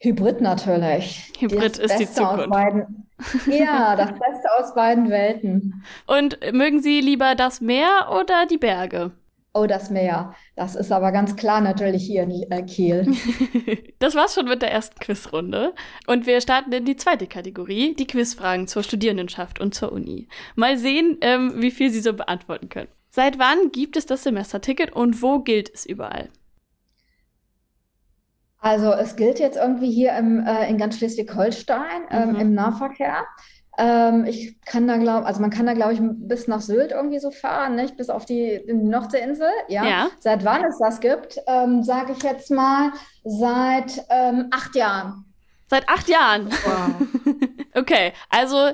Hybrid 0.00 0.40
natürlich. 0.40 1.32
Hybrid 1.38 1.78
ist 1.78 2.00
die 2.00 2.10
Zukunft. 2.10 2.50
Beiden, 2.50 3.08
ja, 3.46 3.94
das 3.94 4.10
Beste 4.10 4.48
aus 4.58 4.74
beiden 4.74 5.08
Welten. 5.08 5.84
Und 6.08 6.36
mögen 6.52 6.82
Sie 6.82 7.00
lieber 7.00 7.36
das 7.36 7.60
Meer 7.60 8.08
oder 8.10 8.46
die 8.46 8.58
Berge? 8.58 9.12
Oh, 9.54 9.66
das 9.66 9.90
Meer. 9.90 10.34
Das 10.56 10.74
ist 10.74 10.90
aber 10.90 11.12
ganz 11.12 11.36
klar 11.36 11.60
natürlich 11.60 12.06
hier 12.06 12.22
in 12.22 12.50
äh, 12.50 12.62
Kiel. 12.62 13.14
das 13.98 14.14
war's 14.14 14.34
schon 14.34 14.46
mit 14.46 14.62
der 14.62 14.72
ersten 14.72 14.98
Quizrunde. 14.98 15.74
Und 16.06 16.26
wir 16.26 16.40
starten 16.40 16.72
in 16.72 16.86
die 16.86 16.96
zweite 16.96 17.26
Kategorie, 17.26 17.94
die 17.94 18.06
Quizfragen 18.06 18.66
zur 18.66 18.82
Studierendenschaft 18.82 19.60
und 19.60 19.74
zur 19.74 19.92
Uni. 19.92 20.26
Mal 20.54 20.78
sehen, 20.78 21.18
ähm, 21.20 21.52
wie 21.56 21.70
viel 21.70 21.90
Sie 21.90 22.00
so 22.00 22.14
beantworten 22.14 22.70
können. 22.70 22.88
Seit 23.10 23.38
wann 23.38 23.72
gibt 23.72 23.98
es 23.98 24.06
das 24.06 24.22
Semesterticket 24.22 24.92
und 24.92 25.20
wo 25.20 25.40
gilt 25.40 25.70
es 25.74 25.84
überall? 25.84 26.30
Also 28.58 28.92
es 28.92 29.16
gilt 29.16 29.38
jetzt 29.38 29.58
irgendwie 29.58 29.90
hier 29.90 30.16
im, 30.16 30.46
äh, 30.46 30.70
in 30.70 30.78
ganz 30.78 30.96
Schleswig-Holstein 30.96 32.06
ähm, 32.10 32.30
mhm. 32.30 32.36
im 32.36 32.54
Nahverkehr. 32.54 33.26
Ähm, 33.78 34.26
ich 34.26 34.60
kann 34.62 34.86
da 34.86 34.96
glaube, 34.98 35.26
also 35.26 35.40
man 35.40 35.50
kann 35.50 35.66
da 35.66 35.72
glaube 35.72 35.94
ich 35.94 36.00
bis 36.02 36.46
nach 36.46 36.60
Sylt 36.60 36.92
irgendwie 36.92 37.18
so 37.18 37.30
fahren, 37.30 37.74
nicht? 37.74 37.96
Bis 37.96 38.10
auf 38.10 38.26
die, 38.26 38.62
die 38.66 38.74
Nordseeinsel. 38.74 39.48
Ja. 39.68 39.84
ja. 39.84 40.10
Seit 40.18 40.44
wann 40.44 40.64
es 40.64 40.78
das 40.78 41.00
gibt, 41.00 41.38
ähm, 41.46 41.82
sage 41.82 42.12
ich 42.12 42.22
jetzt 42.22 42.50
mal 42.50 42.92
seit 43.24 44.04
ähm, 44.10 44.48
acht 44.50 44.74
Jahren. 44.74 45.24
Seit 45.68 45.88
acht 45.88 46.08
Jahren. 46.08 46.50
Wow. 46.50 47.08
okay, 47.74 48.12
also 48.28 48.72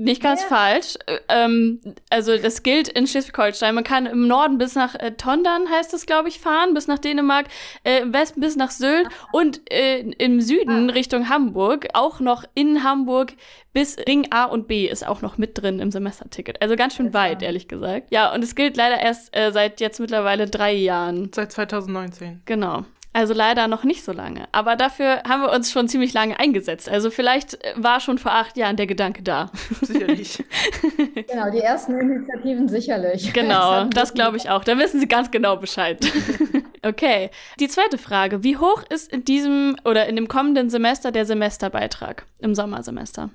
nicht 0.00 0.22
ganz 0.22 0.42
ja. 0.42 0.48
falsch. 0.48 0.94
Ähm, 1.28 1.80
also 2.10 2.36
das 2.36 2.62
gilt 2.62 2.88
in 2.88 3.06
Schleswig-Holstein. 3.06 3.74
Man 3.74 3.84
kann 3.84 4.06
im 4.06 4.26
Norden 4.26 4.58
bis 4.58 4.74
nach 4.74 4.94
äh, 4.94 5.12
Tondern, 5.12 5.68
heißt 5.70 5.92
das, 5.92 6.06
glaube 6.06 6.28
ich, 6.28 6.40
fahren, 6.40 6.74
bis 6.74 6.86
nach 6.86 6.98
Dänemark, 6.98 7.46
äh, 7.84 8.00
im 8.00 8.12
Westen 8.12 8.40
bis 8.40 8.56
nach 8.56 8.70
Sylt 8.70 9.08
und 9.32 9.60
äh, 9.72 10.00
im 10.00 10.40
Süden 10.40 10.90
ah. 10.90 10.92
Richtung 10.92 11.28
Hamburg, 11.28 11.88
auch 11.94 12.20
noch 12.20 12.44
in 12.54 12.84
Hamburg 12.84 13.34
bis 13.72 13.96
Ring 14.08 14.26
A 14.30 14.44
und 14.44 14.66
B 14.66 14.86
ist 14.86 15.06
auch 15.06 15.22
noch 15.22 15.38
mit 15.38 15.60
drin 15.60 15.78
im 15.78 15.90
Semesterticket. 15.90 16.60
Also 16.60 16.74
ganz 16.76 16.96
schön 16.96 17.14
weit, 17.14 17.42
ehrlich 17.42 17.68
gesagt. 17.68 18.08
Ja, 18.10 18.34
und 18.34 18.42
es 18.42 18.54
gilt 18.54 18.76
leider 18.76 18.98
erst 19.00 19.36
äh, 19.36 19.52
seit 19.52 19.80
jetzt 19.80 20.00
mittlerweile 20.00 20.46
drei 20.46 20.72
Jahren. 20.72 21.30
Seit 21.32 21.52
2019. 21.52 22.42
Genau. 22.46 22.84
Also 23.12 23.34
leider 23.34 23.66
noch 23.66 23.82
nicht 23.82 24.04
so 24.04 24.12
lange. 24.12 24.46
Aber 24.52 24.76
dafür 24.76 25.24
haben 25.28 25.42
wir 25.42 25.50
uns 25.50 25.72
schon 25.72 25.88
ziemlich 25.88 26.12
lange 26.12 26.38
eingesetzt. 26.38 26.88
Also 26.88 27.10
vielleicht 27.10 27.58
war 27.74 27.98
schon 27.98 28.18
vor 28.18 28.32
acht 28.32 28.56
Jahren 28.56 28.76
der 28.76 28.86
Gedanke 28.86 29.22
da. 29.22 29.50
Sicherlich. 29.82 30.44
genau, 31.26 31.50
die 31.50 31.58
ersten 31.58 31.98
Initiativen 31.98 32.68
sicherlich. 32.68 33.32
Genau, 33.32 33.84
das 33.90 34.14
glaube 34.14 34.36
ich 34.36 34.48
auch. 34.48 34.62
Da 34.62 34.78
wissen 34.78 35.00
Sie 35.00 35.08
ganz 35.08 35.32
genau 35.32 35.56
Bescheid. 35.56 35.98
okay. 36.82 37.30
Die 37.58 37.66
zweite 37.66 37.98
Frage. 37.98 38.44
Wie 38.44 38.56
hoch 38.56 38.84
ist 38.88 39.12
in 39.12 39.24
diesem 39.24 39.74
oder 39.84 40.06
in 40.06 40.14
dem 40.14 40.28
kommenden 40.28 40.70
Semester 40.70 41.10
der 41.10 41.26
Semesterbeitrag 41.26 42.26
im 42.38 42.54
Sommersemester? 42.54 43.30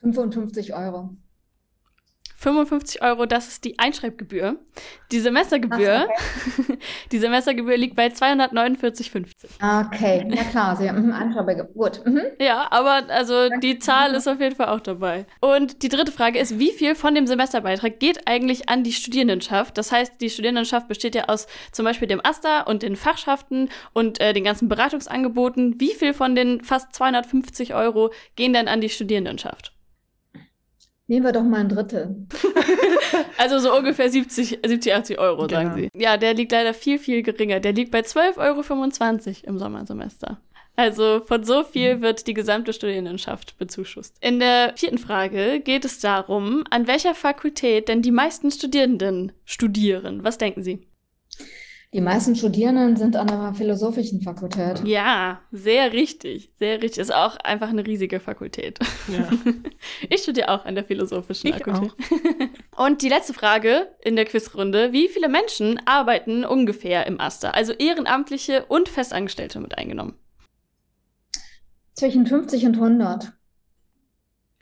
55 0.00 0.74
Euro. 0.74 1.10
55 2.40 3.02
Euro, 3.02 3.26
das 3.26 3.48
ist 3.48 3.64
die 3.64 3.80
Einschreibgebühr. 3.80 4.56
Die 5.10 5.18
Semestergebühr, 5.18 6.06
okay. 6.08 6.78
die 7.12 7.18
Semestergebühr 7.18 7.76
liegt 7.76 7.96
bei 7.96 8.06
249,50. 8.06 9.26
Okay, 9.86 10.24
ja 10.28 10.44
klar, 10.44 10.76
Sie 10.76 10.88
haben 10.88 11.12
Einschreibgebühr. 11.12 11.64
Gut. 11.74 12.00
Mhm. 12.06 12.22
Ja, 12.40 12.68
aber 12.70 13.02
also 13.08 13.48
die 13.60 13.80
Zahl 13.80 14.14
ist 14.14 14.28
auf 14.28 14.38
jeden 14.40 14.54
Fall 14.54 14.68
auch 14.68 14.78
dabei. 14.78 15.26
Und 15.40 15.82
die 15.82 15.88
dritte 15.88 16.12
Frage 16.12 16.38
ist, 16.38 16.60
wie 16.60 16.70
viel 16.70 16.94
von 16.94 17.16
dem 17.16 17.26
Semesterbeitrag 17.26 17.98
geht 17.98 18.28
eigentlich 18.28 18.68
an 18.68 18.84
die 18.84 18.92
Studierendenschaft? 18.92 19.76
Das 19.76 19.90
heißt, 19.90 20.20
die 20.20 20.30
Studierendenschaft 20.30 20.86
besteht 20.86 21.16
ja 21.16 21.24
aus 21.24 21.48
zum 21.72 21.84
Beispiel 21.84 22.06
dem 22.06 22.24
AStA 22.24 22.60
und 22.60 22.82
den 22.82 22.94
Fachschaften 22.94 23.68
und 23.94 24.20
äh, 24.20 24.32
den 24.32 24.44
ganzen 24.44 24.68
Beratungsangeboten. 24.68 25.80
Wie 25.80 25.92
viel 25.92 26.14
von 26.14 26.36
den 26.36 26.62
fast 26.62 26.94
250 26.94 27.74
Euro 27.74 28.12
gehen 28.36 28.52
denn 28.52 28.68
an 28.68 28.80
die 28.80 28.90
Studierendenschaft? 28.90 29.72
Nehmen 31.08 31.24
wir 31.24 31.32
doch 31.32 31.42
mal 31.42 31.60
ein 31.60 31.70
Drittel. 31.70 32.26
also 33.38 33.58
so 33.58 33.74
ungefähr 33.74 34.10
70, 34.10 34.60
70 34.64 34.94
80 34.94 35.18
Euro, 35.18 35.46
genau. 35.46 35.62
sagen 35.62 35.74
Sie. 35.74 35.88
Ja, 35.94 36.18
der 36.18 36.34
liegt 36.34 36.52
leider 36.52 36.74
viel, 36.74 36.98
viel 36.98 37.22
geringer. 37.22 37.60
Der 37.60 37.72
liegt 37.72 37.90
bei 37.90 38.00
12,25 38.00 38.36
Euro 38.36 39.34
im 39.44 39.58
Sommersemester. 39.58 40.38
Also 40.76 41.20
von 41.26 41.42
so 41.42 41.64
viel 41.64 41.96
mhm. 41.96 42.02
wird 42.02 42.26
die 42.26 42.34
gesamte 42.34 42.74
Studierendenschaft 42.74 43.56
bezuschusst. 43.58 44.16
In 44.20 44.38
der 44.38 44.74
vierten 44.76 44.98
Frage 44.98 45.60
geht 45.60 45.86
es 45.86 45.98
darum, 45.98 46.62
an 46.70 46.86
welcher 46.86 47.14
Fakultät 47.14 47.88
denn 47.88 48.02
die 48.02 48.12
meisten 48.12 48.50
Studierenden 48.50 49.32
studieren. 49.44 50.22
Was 50.22 50.36
denken 50.38 50.62
Sie? 50.62 50.86
Die 51.94 52.02
meisten 52.02 52.36
Studierenden 52.36 52.96
sind 52.96 53.16
an 53.16 53.28
der 53.28 53.54
philosophischen 53.54 54.20
Fakultät. 54.20 54.84
Ja, 54.84 55.40
sehr 55.52 55.94
richtig. 55.94 56.52
Sehr 56.58 56.82
richtig. 56.82 56.98
Ist 56.98 57.14
auch 57.14 57.36
einfach 57.36 57.70
eine 57.70 57.86
riesige 57.86 58.20
Fakultät. 58.20 58.78
Ja. 59.08 59.30
Ich 60.10 60.22
studiere 60.22 60.48
auch 60.48 60.64
an 60.64 60.74
der 60.74 60.84
philosophischen 60.84 61.50
ich 61.50 61.56
Fakultät. 61.56 61.92
Auch. 62.76 62.86
Und 62.86 63.02
die 63.02 63.08
letzte 63.08 63.32
Frage 63.32 63.88
in 64.02 64.16
der 64.16 64.24
Quizrunde. 64.24 64.92
Wie 64.92 65.08
viele 65.08 65.28
Menschen 65.28 65.80
arbeiten 65.86 66.44
ungefähr 66.44 67.06
im 67.06 67.20
Aster? 67.20 67.54
Also 67.54 67.72
Ehrenamtliche 67.72 68.66
und 68.66 68.88
Festangestellte 68.88 69.60
mit 69.60 69.78
eingenommen. 69.78 70.14
Zwischen 71.94 72.26
50 72.26 72.66
und 72.66 72.74
100. 72.74 73.32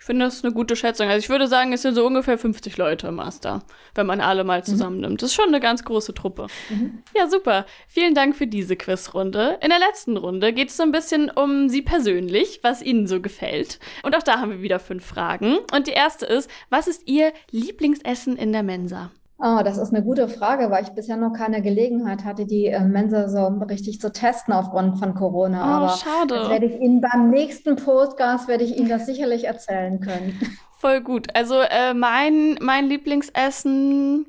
Ich 0.07 0.09
finde, 0.09 0.27
das 0.27 0.45
eine 0.45 0.55
gute 0.55 0.77
Schätzung. 0.77 1.09
Also 1.09 1.19
ich 1.19 1.29
würde 1.31 1.49
sagen, 1.49 1.73
es 1.73 1.83
sind 1.83 1.97
so 1.97 2.07
ungefähr 2.07 2.39
50 2.39 2.77
Leute 2.77 3.09
im 3.09 3.17
Master, 3.17 3.65
wenn 3.97 4.07
man 4.07 4.21
alle 4.21 4.45
mal 4.45 4.61
mhm. 4.61 4.65
zusammennimmt. 4.65 5.21
Das 5.21 5.31
ist 5.31 5.35
schon 5.35 5.49
eine 5.49 5.59
ganz 5.59 5.83
große 5.83 6.15
Truppe. 6.15 6.47
Mhm. 6.71 7.03
Ja, 7.17 7.27
super. 7.29 7.67
Vielen 7.89 8.15
Dank 8.15 8.37
für 8.37 8.47
diese 8.47 8.77
Quizrunde. 8.77 9.59
In 9.61 9.71
der 9.71 9.81
letzten 9.81 10.17
Runde 10.17 10.53
geht 10.53 10.69
es 10.69 10.77
so 10.77 10.85
ein 10.85 10.93
bisschen 10.93 11.29
um 11.29 11.69
Sie 11.69 11.83
persönlich, 11.83 12.61
was 12.63 12.83
Ihnen 12.83 13.09
so 13.09 13.21
gefällt. 13.21 13.81
Und 14.05 14.15
auch 14.15 14.23
da 14.23 14.39
haben 14.39 14.53
wir 14.53 14.63
wieder 14.63 14.79
fünf 14.79 15.05
Fragen. 15.05 15.57
Und 15.75 15.89
die 15.89 15.95
erste 15.95 16.25
ist, 16.25 16.49
was 16.71 16.87
ist 16.87 17.09
Ihr 17.09 17.33
Lieblingsessen 17.51 18.37
in 18.37 18.53
der 18.53 18.63
Mensa? 18.63 19.11
Oh, 19.39 19.61
das 19.63 19.77
ist 19.77 19.93
eine 19.93 20.03
gute 20.03 20.29
Frage, 20.29 20.71
weil 20.71 20.85
ich 20.85 20.91
bisher 20.91 21.17
noch 21.17 21.35
keine 21.35 21.61
Gelegenheit 21.61 22.25
hatte, 22.25 22.47
die 22.47 22.67
äh, 22.67 22.81
Mensa 22.81 23.29
so 23.29 23.47
richtig 23.69 24.01
zu 24.01 24.11
testen 24.11 24.55
aufgrund 24.55 24.99
von 24.99 25.15
Corona. 25.15 25.61
Oh, 25.61 25.85
Aber 25.85 25.89
schade. 25.91 26.35
Das 26.35 26.49
werde 26.49 26.67
ich 26.67 26.81
Ihnen 26.81 27.03
beim 27.03 27.29
nächsten 27.29 27.77
Podcast 27.77 28.49
werde 28.49 28.65
ich 28.65 28.79
Ihnen 28.79 28.89
das 28.89 29.05
sicherlich 29.05 29.45
erzählen 29.45 30.01
können. 30.01 30.41
Voll 30.79 31.03
gut. 31.03 31.29
Also 31.35 31.57
äh, 31.61 31.93
mein, 31.93 32.59
mein 32.61 32.87
Lieblingsessen 32.87 34.27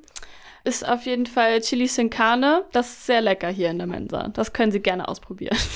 ist 0.68 0.88
auf 0.88 1.06
jeden 1.06 1.26
Fall 1.26 1.62
Chili 1.62 1.88
Sin 1.88 2.10
Carne. 2.10 2.66
Das 2.74 2.90
ist 2.90 3.06
sehr 3.06 3.22
lecker 3.22 3.48
hier 3.48 3.70
in 3.70 3.78
der 3.78 3.88
Mensa. 3.88 4.28
Das 4.28 4.52
können 4.52 4.72
Sie 4.72 4.82
gerne 4.82 5.08
ausprobieren. 5.08 5.58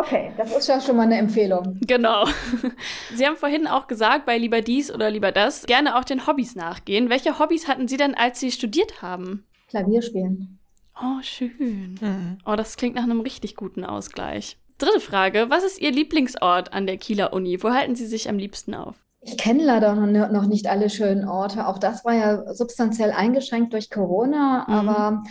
Okay, 0.00 0.30
das 0.36 0.56
ist 0.56 0.68
ja 0.68 0.80
schon 0.80 0.96
mal 0.96 1.02
eine 1.02 1.18
Empfehlung. 1.18 1.76
Genau. 1.80 2.24
Sie 3.14 3.26
haben 3.26 3.36
vorhin 3.36 3.66
auch 3.66 3.88
gesagt, 3.88 4.26
bei 4.26 4.38
lieber 4.38 4.60
dies 4.60 4.94
oder 4.94 5.10
lieber 5.10 5.32
das, 5.32 5.66
gerne 5.66 5.98
auch 5.98 6.04
den 6.04 6.24
Hobbys 6.24 6.54
nachgehen. 6.54 7.10
Welche 7.10 7.40
Hobbys 7.40 7.66
hatten 7.66 7.88
Sie 7.88 7.96
denn, 7.96 8.14
als 8.14 8.38
Sie 8.38 8.52
studiert 8.52 9.02
haben? 9.02 9.44
Klavier 9.68 10.00
spielen. 10.00 10.60
Oh, 11.02 11.20
schön. 11.22 11.98
Mhm. 12.00 12.38
Oh, 12.46 12.54
das 12.54 12.76
klingt 12.76 12.94
nach 12.94 13.02
einem 13.02 13.20
richtig 13.20 13.56
guten 13.56 13.84
Ausgleich. 13.84 14.56
Dritte 14.78 15.00
Frage. 15.00 15.46
Was 15.48 15.64
ist 15.64 15.80
Ihr 15.80 15.90
Lieblingsort 15.90 16.72
an 16.72 16.86
der 16.86 16.96
Kieler 16.96 17.32
Uni? 17.32 17.60
Wo 17.60 17.70
halten 17.70 17.96
Sie 17.96 18.06
sich 18.06 18.28
am 18.28 18.38
liebsten 18.38 18.74
auf? 18.74 18.94
Ich 19.28 19.36
kenne 19.36 19.62
leider 19.62 19.94
noch 19.94 20.46
nicht 20.46 20.68
alle 20.68 20.88
schönen 20.88 21.28
Orte. 21.28 21.66
Auch 21.66 21.78
das 21.78 22.02
war 22.04 22.14
ja 22.14 22.54
substanziell 22.54 23.12
eingeschränkt 23.12 23.74
durch 23.74 23.90
Corona, 23.90 24.64
mhm. 24.66 24.74
aber 24.74 25.22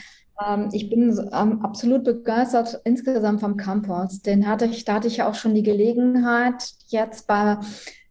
ähm, 0.45 0.69
ich 0.71 0.91
bin 0.91 1.09
ähm, 1.33 1.61
absolut 1.63 2.03
begeistert 2.03 2.79
insgesamt 2.83 3.39
vom 3.39 3.57
Campus. 3.57 4.21
Den 4.21 4.47
hatte 4.47 4.65
ich, 4.65 4.85
da 4.85 4.95
hatte 4.95 5.07
ich 5.07 5.17
ja 5.17 5.27
auch 5.27 5.33
schon 5.33 5.55
die 5.55 5.63
Gelegenheit, 5.63 6.73
jetzt 6.89 7.25
bei 7.25 7.57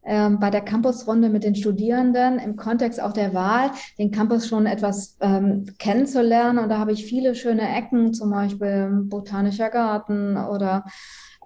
ähm, 0.04 0.38
bei 0.38 0.50
der 0.50 0.60
Campusrunde 0.60 1.28
mit 1.28 1.42
den 1.42 1.56
Studierenden 1.56 2.38
im 2.38 2.56
Kontext 2.56 3.00
auch 3.00 3.12
der 3.12 3.34
Wahl, 3.34 3.70
den 3.98 4.12
Campus 4.12 4.46
schon 4.46 4.66
etwas 4.66 5.16
ähm, 5.20 5.66
kennenzulernen. 5.78 6.58
Und 6.58 6.68
da 6.68 6.78
habe 6.78 6.92
ich 6.92 7.06
viele 7.06 7.34
schöne 7.34 7.76
Ecken, 7.76 8.14
zum 8.14 8.30
Beispiel 8.30 8.88
Botanischer 9.04 9.68
Garten 9.68 10.36
oder 10.36 10.84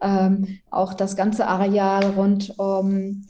ähm, 0.03 0.61
auch 0.70 0.92
das 0.92 1.16
ganze 1.16 1.46
Areal 1.46 2.05
rund 2.16 2.59
um 2.59 3.24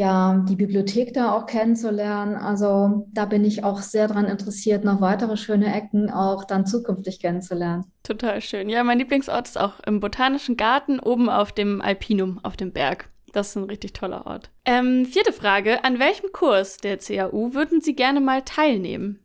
ja, 0.00 0.42
die 0.48 0.56
Bibliothek 0.56 1.12
da 1.12 1.32
auch 1.32 1.44
kennenzulernen. 1.44 2.34
Also 2.34 3.06
da 3.12 3.26
bin 3.26 3.44
ich 3.44 3.64
auch 3.64 3.82
sehr 3.82 4.08
daran 4.08 4.24
interessiert, 4.24 4.82
noch 4.82 5.02
weitere 5.02 5.36
schöne 5.36 5.74
Ecken 5.74 6.10
auch 6.10 6.44
dann 6.44 6.64
zukünftig 6.64 7.20
kennenzulernen. 7.20 7.84
Total 8.02 8.40
schön. 8.40 8.70
Ja, 8.70 8.82
mein 8.82 8.98
Lieblingsort 8.98 9.46
ist 9.46 9.60
auch 9.60 9.78
im 9.80 10.00
Botanischen 10.00 10.56
Garten 10.56 11.00
oben 11.00 11.28
auf 11.28 11.52
dem 11.52 11.82
Alpinum, 11.82 12.40
auf 12.42 12.56
dem 12.56 12.72
Berg. 12.72 13.10
Das 13.34 13.50
ist 13.50 13.56
ein 13.56 13.64
richtig 13.64 13.92
toller 13.92 14.26
Ort. 14.26 14.50
Ähm, 14.64 15.04
vierte 15.04 15.34
Frage. 15.34 15.84
An 15.84 15.98
welchem 15.98 16.32
Kurs 16.32 16.78
der 16.78 16.96
CAU 16.96 17.52
würden 17.52 17.82
Sie 17.82 17.94
gerne 17.94 18.20
mal 18.20 18.40
teilnehmen? 18.40 19.20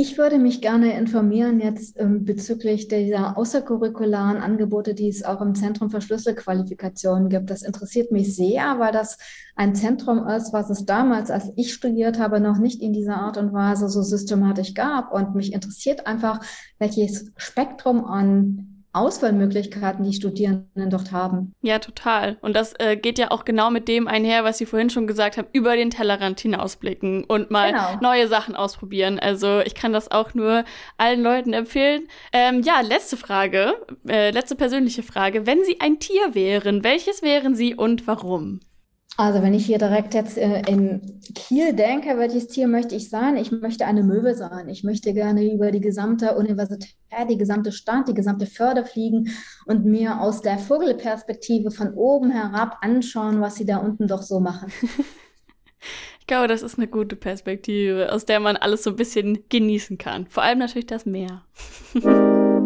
Ich 0.00 0.16
würde 0.16 0.38
mich 0.38 0.60
gerne 0.60 0.96
informieren 0.96 1.58
jetzt 1.58 1.98
ähm, 1.98 2.24
bezüglich 2.24 2.86
dieser 2.86 3.36
außercurricularen 3.36 4.36
Angebote, 4.36 4.94
die 4.94 5.08
es 5.08 5.24
auch 5.24 5.40
im 5.40 5.56
Zentrum 5.56 5.90
für 5.90 6.00
Schlüsselqualifikationen 6.00 7.28
gibt. 7.28 7.50
Das 7.50 7.62
interessiert 7.62 8.12
mich 8.12 8.36
sehr, 8.36 8.78
weil 8.78 8.92
das 8.92 9.18
ein 9.56 9.74
Zentrum 9.74 10.24
ist, 10.28 10.52
was 10.52 10.70
es 10.70 10.86
damals, 10.86 11.32
als 11.32 11.50
ich 11.56 11.74
studiert 11.74 12.20
habe, 12.20 12.38
noch 12.38 12.58
nicht 12.58 12.80
in 12.80 12.92
dieser 12.92 13.16
Art 13.16 13.38
und 13.38 13.52
Weise 13.52 13.88
so 13.88 14.02
systematisch 14.02 14.74
gab. 14.74 15.12
Und 15.12 15.34
mich 15.34 15.52
interessiert 15.52 16.06
einfach, 16.06 16.46
welches 16.78 17.32
Spektrum 17.36 18.04
an 18.04 18.77
Auswahlmöglichkeiten 18.98 20.04
die 20.04 20.12
Studierenden 20.12 20.90
dort 20.90 21.12
haben. 21.12 21.52
Ja, 21.62 21.78
total. 21.78 22.38
Und 22.40 22.54
das 22.54 22.74
äh, 22.78 22.96
geht 22.96 23.18
ja 23.18 23.30
auch 23.30 23.44
genau 23.44 23.70
mit 23.70 23.88
dem 23.88 24.08
einher, 24.08 24.44
was 24.44 24.58
Sie 24.58 24.66
vorhin 24.66 24.90
schon 24.90 25.06
gesagt 25.06 25.36
haben, 25.36 25.48
über 25.52 25.76
den 25.76 25.90
Tellerrand 25.90 26.40
hinausblicken 26.40 27.24
und 27.24 27.50
mal 27.50 27.72
genau. 27.72 27.98
neue 28.00 28.28
Sachen 28.28 28.56
ausprobieren. 28.56 29.18
Also 29.18 29.60
ich 29.60 29.74
kann 29.74 29.92
das 29.92 30.10
auch 30.10 30.34
nur 30.34 30.64
allen 30.96 31.22
Leuten 31.22 31.52
empfehlen. 31.52 32.08
Ähm, 32.32 32.62
ja, 32.62 32.80
letzte 32.80 33.16
Frage, 33.16 33.74
äh, 34.08 34.30
letzte 34.30 34.56
persönliche 34.56 35.02
Frage. 35.02 35.46
Wenn 35.46 35.64
Sie 35.64 35.80
ein 35.80 35.98
Tier 35.98 36.34
wären, 36.34 36.84
welches 36.84 37.22
wären 37.22 37.54
Sie 37.54 37.74
und 37.74 38.06
warum? 38.06 38.60
Also 39.20 39.42
wenn 39.42 39.52
ich 39.52 39.66
hier 39.66 39.78
direkt 39.78 40.14
jetzt 40.14 40.38
äh, 40.38 40.62
in 40.68 41.20
Kiel 41.34 41.72
denke, 41.72 42.16
welches 42.18 42.46
Tier 42.46 42.68
möchte 42.68 42.94
ich 42.94 43.10
sein? 43.10 43.36
Ich 43.36 43.50
möchte 43.50 43.84
eine 43.84 44.04
Möwe 44.04 44.36
sein. 44.36 44.68
Ich 44.68 44.84
möchte 44.84 45.12
gerne 45.12 45.52
über 45.52 45.72
die 45.72 45.80
gesamte 45.80 46.36
Universität, 46.36 46.94
die 47.28 47.36
gesamte 47.36 47.72
Stadt, 47.72 48.06
die 48.06 48.14
gesamte 48.14 48.46
Förde 48.46 48.84
fliegen 48.84 49.32
und 49.66 49.84
mir 49.84 50.20
aus 50.20 50.40
der 50.40 50.56
Vogelperspektive 50.56 51.72
von 51.72 51.94
oben 51.94 52.30
herab 52.30 52.78
anschauen, 52.80 53.40
was 53.40 53.56
sie 53.56 53.66
da 53.66 53.78
unten 53.78 54.06
doch 54.06 54.22
so 54.22 54.40
machen. 54.40 54.72
Ich 56.20 56.30
glaube, 56.30 56.48
das 56.48 56.60
ist 56.60 56.76
eine 56.76 56.88
gute 56.88 57.16
Perspektive, 57.16 58.12
aus 58.12 58.26
der 58.26 58.38
man 58.38 58.56
alles 58.56 58.82
so 58.82 58.90
ein 58.90 58.96
bisschen 58.96 59.44
genießen 59.48 59.96
kann. 59.96 60.26
Vor 60.26 60.42
allem 60.42 60.58
natürlich 60.58 60.84
das 60.84 61.06
Meer. 61.06 61.42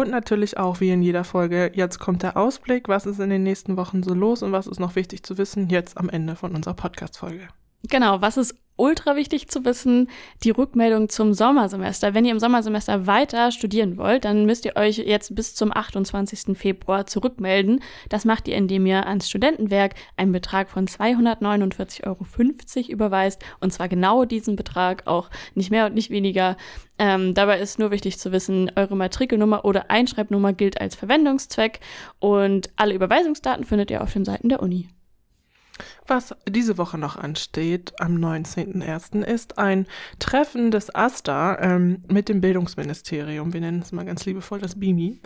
Und 0.00 0.10
natürlich 0.10 0.56
auch 0.56 0.80
wie 0.80 0.90
in 0.90 1.02
jeder 1.02 1.24
Folge, 1.24 1.72
jetzt 1.74 1.98
kommt 1.98 2.22
der 2.22 2.38
Ausblick, 2.38 2.88
was 2.88 3.04
ist 3.04 3.20
in 3.20 3.28
den 3.28 3.42
nächsten 3.42 3.76
Wochen 3.76 4.02
so 4.02 4.14
los 4.14 4.42
und 4.42 4.50
was 4.50 4.66
ist 4.66 4.80
noch 4.80 4.96
wichtig 4.96 5.24
zu 5.24 5.36
wissen, 5.36 5.68
jetzt 5.68 5.98
am 5.98 6.08
Ende 6.08 6.36
von 6.36 6.54
unserer 6.54 6.72
Podcast-Folge. 6.72 7.48
Genau, 7.82 8.22
was 8.22 8.38
ist 8.38 8.54
ultra 8.80 9.14
wichtig 9.14 9.48
zu 9.48 9.64
wissen, 9.64 10.08
die 10.42 10.50
Rückmeldung 10.50 11.08
zum 11.08 11.34
Sommersemester. 11.34 12.14
Wenn 12.14 12.24
ihr 12.24 12.32
im 12.32 12.40
Sommersemester 12.40 13.06
weiter 13.06 13.52
studieren 13.52 13.98
wollt, 13.98 14.24
dann 14.24 14.46
müsst 14.46 14.64
ihr 14.64 14.76
euch 14.76 14.98
jetzt 14.98 15.34
bis 15.34 15.54
zum 15.54 15.70
28. 15.76 16.56
Februar 16.56 17.06
zurückmelden. 17.06 17.80
Das 18.08 18.24
macht 18.24 18.48
ihr, 18.48 18.56
indem 18.56 18.86
ihr 18.86 19.06
ans 19.06 19.28
Studentenwerk 19.28 19.94
einen 20.16 20.32
Betrag 20.32 20.70
von 20.70 20.86
249,50 20.86 22.06
Euro 22.06 22.24
überweist. 22.88 23.42
Und 23.60 23.72
zwar 23.72 23.88
genau 23.88 24.24
diesen 24.24 24.56
Betrag, 24.56 25.06
auch 25.06 25.30
nicht 25.54 25.70
mehr 25.70 25.86
und 25.86 25.94
nicht 25.94 26.10
weniger. 26.10 26.56
Ähm, 26.98 27.34
dabei 27.34 27.60
ist 27.60 27.78
nur 27.78 27.90
wichtig 27.90 28.18
zu 28.18 28.32
wissen, 28.32 28.72
eure 28.76 28.96
Matrikelnummer 28.96 29.64
oder 29.64 29.90
Einschreibnummer 29.90 30.52
gilt 30.52 30.80
als 30.80 30.94
Verwendungszweck 30.94 31.80
und 32.18 32.70
alle 32.76 32.94
Überweisungsdaten 32.94 33.64
findet 33.64 33.90
ihr 33.90 34.02
auf 34.02 34.12
den 34.12 34.24
Seiten 34.24 34.48
der 34.48 34.62
Uni. 34.62 34.88
Was 36.10 36.34
diese 36.48 36.76
Woche 36.76 36.98
noch 36.98 37.14
ansteht, 37.14 37.92
am 38.00 38.16
19.01., 38.16 39.22
ist 39.22 39.58
ein 39.58 39.86
Treffen 40.18 40.72
des 40.72 40.92
AStA 40.92 41.56
ähm, 41.60 42.02
mit 42.08 42.28
dem 42.28 42.40
Bildungsministerium. 42.40 43.52
Wir 43.52 43.60
nennen 43.60 43.78
es 43.80 43.92
mal 43.92 44.04
ganz 44.04 44.26
liebevoll 44.26 44.58
das 44.58 44.80
BIMI. 44.80 45.20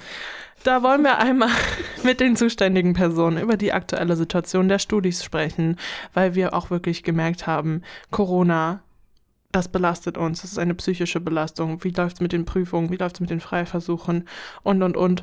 Da 0.63 0.83
wollen 0.83 1.01
wir 1.01 1.17
einmal 1.17 1.49
mit 2.03 2.21
den 2.21 2.37
zuständigen 2.37 2.93
Personen 2.93 3.43
über 3.43 3.57
die 3.57 3.73
aktuelle 3.73 4.15
Situation 4.15 4.69
der 4.69 4.79
Studis 4.79 5.25
sprechen, 5.25 5.77
weil 6.13 6.35
wir 6.35 6.53
auch 6.53 6.69
wirklich 6.69 7.03
gemerkt 7.03 7.47
haben, 7.47 7.81
Corona 8.11 8.84
das 9.55 9.69
belastet 9.69 10.19
uns, 10.19 10.43
das 10.43 10.51
ist 10.51 10.59
eine 10.59 10.75
psychische 10.75 11.21
Belastung. 11.21 11.85
Wie 11.85 11.91
läuft 11.91 12.17
es 12.17 12.21
mit 12.21 12.33
den 12.33 12.45
Prüfungen, 12.45 12.91
wie 12.91 12.97
läuft 12.97 13.17
es 13.17 13.21
mit 13.21 13.31
den 13.31 13.39
Freiversuchen 13.39 14.27
und, 14.65 14.83
und, 14.83 14.97
und. 14.97 15.23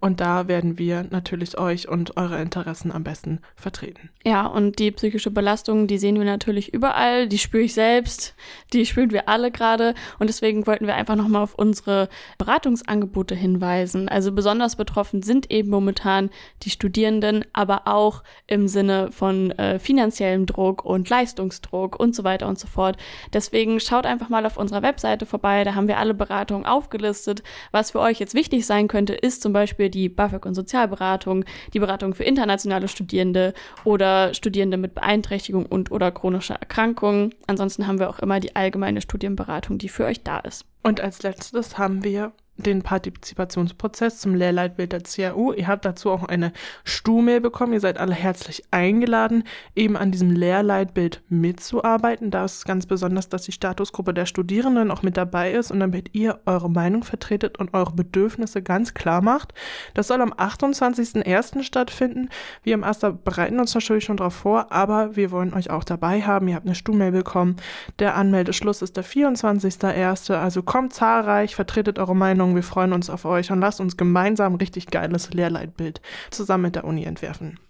Und 0.00 0.20
da 0.20 0.48
werden 0.48 0.78
wir 0.78 1.06
natürlich 1.10 1.58
euch 1.58 1.88
und 1.88 2.16
eure 2.16 2.40
Interessen 2.40 2.92
am 2.92 3.04
besten 3.04 3.40
vertreten. 3.54 4.10
Ja, 4.24 4.46
und 4.46 4.78
die 4.78 4.90
psychische 4.90 5.30
Belastung, 5.30 5.86
die 5.86 5.98
sehen 5.98 6.18
wir 6.18 6.24
natürlich 6.24 6.74
überall, 6.74 7.26
die 7.28 7.38
spüre 7.38 7.62
ich 7.62 7.74
selbst, 7.74 8.34
die 8.72 8.84
spüren 8.84 9.12
wir 9.12 9.28
alle 9.28 9.50
gerade. 9.50 9.94
Und 10.18 10.28
deswegen 10.28 10.66
wollten 10.66 10.86
wir 10.86 10.94
einfach 10.94 11.16
nochmal 11.16 11.42
auf 11.42 11.54
unsere 11.54 12.08
Beratungsangebote 12.36 13.34
hinweisen. 13.34 14.08
Also 14.08 14.32
besonders 14.32 14.76
betroffen 14.76 15.22
sind 15.22 15.50
eben 15.50 15.70
momentan 15.70 16.30
die 16.62 16.70
Studierenden, 16.70 17.44
aber 17.52 17.86
auch 17.86 18.24
im 18.46 18.68
Sinne 18.68 19.10
von 19.12 19.52
äh, 19.52 19.78
finanziellem 19.78 20.46
Druck 20.46 20.84
und 20.84 21.08
Leistungsdruck 21.08 21.98
und 21.98 22.14
so 22.14 22.24
weiter 22.24 22.48
und 22.48 22.58
so 22.58 22.66
fort. 22.66 22.96
Deswegen 23.32 23.69
Deswegen 23.70 23.88
schaut 23.88 24.04
einfach 24.04 24.28
mal 24.28 24.44
auf 24.46 24.56
unserer 24.56 24.82
Webseite 24.82 25.26
vorbei, 25.26 25.62
da 25.62 25.76
haben 25.76 25.86
wir 25.86 25.98
alle 25.98 26.12
Beratungen 26.12 26.66
aufgelistet. 26.66 27.44
Was 27.70 27.92
für 27.92 28.00
euch 28.00 28.18
jetzt 28.18 28.34
wichtig 28.34 28.66
sein 28.66 28.88
könnte, 28.88 29.14
ist 29.14 29.42
zum 29.42 29.52
Beispiel 29.52 29.90
die 29.90 30.08
BAföG 30.08 30.44
und 30.44 30.54
Sozialberatung, 30.54 31.44
die 31.72 31.78
Beratung 31.78 32.14
für 32.14 32.24
internationale 32.24 32.88
Studierende 32.88 33.54
oder 33.84 34.34
Studierende 34.34 34.76
mit 34.76 34.94
Beeinträchtigung 34.94 35.66
und 35.66 35.92
oder 35.92 36.10
chronischer 36.10 36.56
Erkrankung. 36.56 37.30
Ansonsten 37.46 37.86
haben 37.86 38.00
wir 38.00 38.10
auch 38.10 38.18
immer 38.18 38.40
die 38.40 38.56
allgemeine 38.56 39.00
Studienberatung, 39.00 39.78
die 39.78 39.88
für 39.88 40.06
euch 40.06 40.24
da 40.24 40.40
ist. 40.40 40.64
Und 40.82 41.00
als 41.00 41.22
letztes 41.22 41.78
haben 41.78 42.02
wir 42.02 42.32
den 42.66 42.82
Partizipationsprozess 42.82 44.18
zum 44.18 44.34
Lehrleitbild 44.34 44.92
der 44.92 45.02
CAU. 45.02 45.52
Ihr 45.52 45.66
habt 45.68 45.84
dazu 45.84 46.10
auch 46.10 46.24
eine 46.24 46.52
Stuhlmail 46.84 47.40
bekommen. 47.40 47.72
Ihr 47.72 47.80
seid 47.80 47.98
alle 47.98 48.14
herzlich 48.14 48.64
eingeladen, 48.70 49.44
eben 49.74 49.96
an 49.96 50.10
diesem 50.10 50.30
Lehrleitbild 50.30 51.22
mitzuarbeiten. 51.28 52.30
Da 52.30 52.44
ist 52.44 52.64
ganz 52.64 52.86
besonders, 52.86 53.28
dass 53.28 53.42
die 53.42 53.52
Statusgruppe 53.52 54.14
der 54.14 54.26
Studierenden 54.26 54.90
auch 54.90 55.02
mit 55.02 55.16
dabei 55.16 55.52
ist 55.52 55.70
und 55.70 55.80
damit 55.80 56.14
ihr 56.14 56.40
eure 56.46 56.70
Meinung 56.70 57.04
vertretet 57.04 57.58
und 57.58 57.74
eure 57.74 57.92
Bedürfnisse 57.92 58.62
ganz 58.62 58.94
klar 58.94 59.22
macht. 59.22 59.54
Das 59.94 60.08
soll 60.08 60.20
am 60.20 60.32
28.01. 60.32 61.62
stattfinden. 61.62 62.28
Wir 62.62 62.74
im 62.74 62.84
Aster 62.84 63.12
bereiten 63.12 63.60
uns 63.60 63.74
natürlich 63.74 64.04
schon 64.04 64.16
darauf 64.16 64.34
vor, 64.34 64.72
aber 64.72 65.16
wir 65.16 65.30
wollen 65.30 65.54
euch 65.54 65.70
auch 65.70 65.84
dabei 65.84 66.22
haben. 66.22 66.48
Ihr 66.48 66.54
habt 66.54 66.66
eine 66.66 66.74
Stuhlmail 66.74 67.12
bekommen. 67.12 67.56
Der 67.98 68.16
Anmeldeschluss 68.16 68.82
ist 68.82 68.96
der 68.96 69.04
24.01. 69.04 70.34
Also 70.34 70.62
kommt 70.62 70.92
zahlreich, 70.92 71.54
vertretet 71.54 71.98
eure 71.98 72.16
Meinung 72.16 72.49
Ahnung, 72.50 72.56
wir 72.56 72.62
freuen 72.64 72.92
uns 72.92 73.08
auf 73.10 73.24
euch 73.24 73.52
und 73.52 73.60
lasst 73.60 73.80
uns 73.80 73.96
gemeinsam 73.96 74.54
ein 74.54 74.56
richtig 74.56 74.88
geiles 74.88 75.32
Lehrleitbild 75.32 76.00
zusammen 76.30 76.64
mit 76.64 76.74
der 76.74 76.84
Uni 76.84 77.04
entwerfen. 77.04 77.60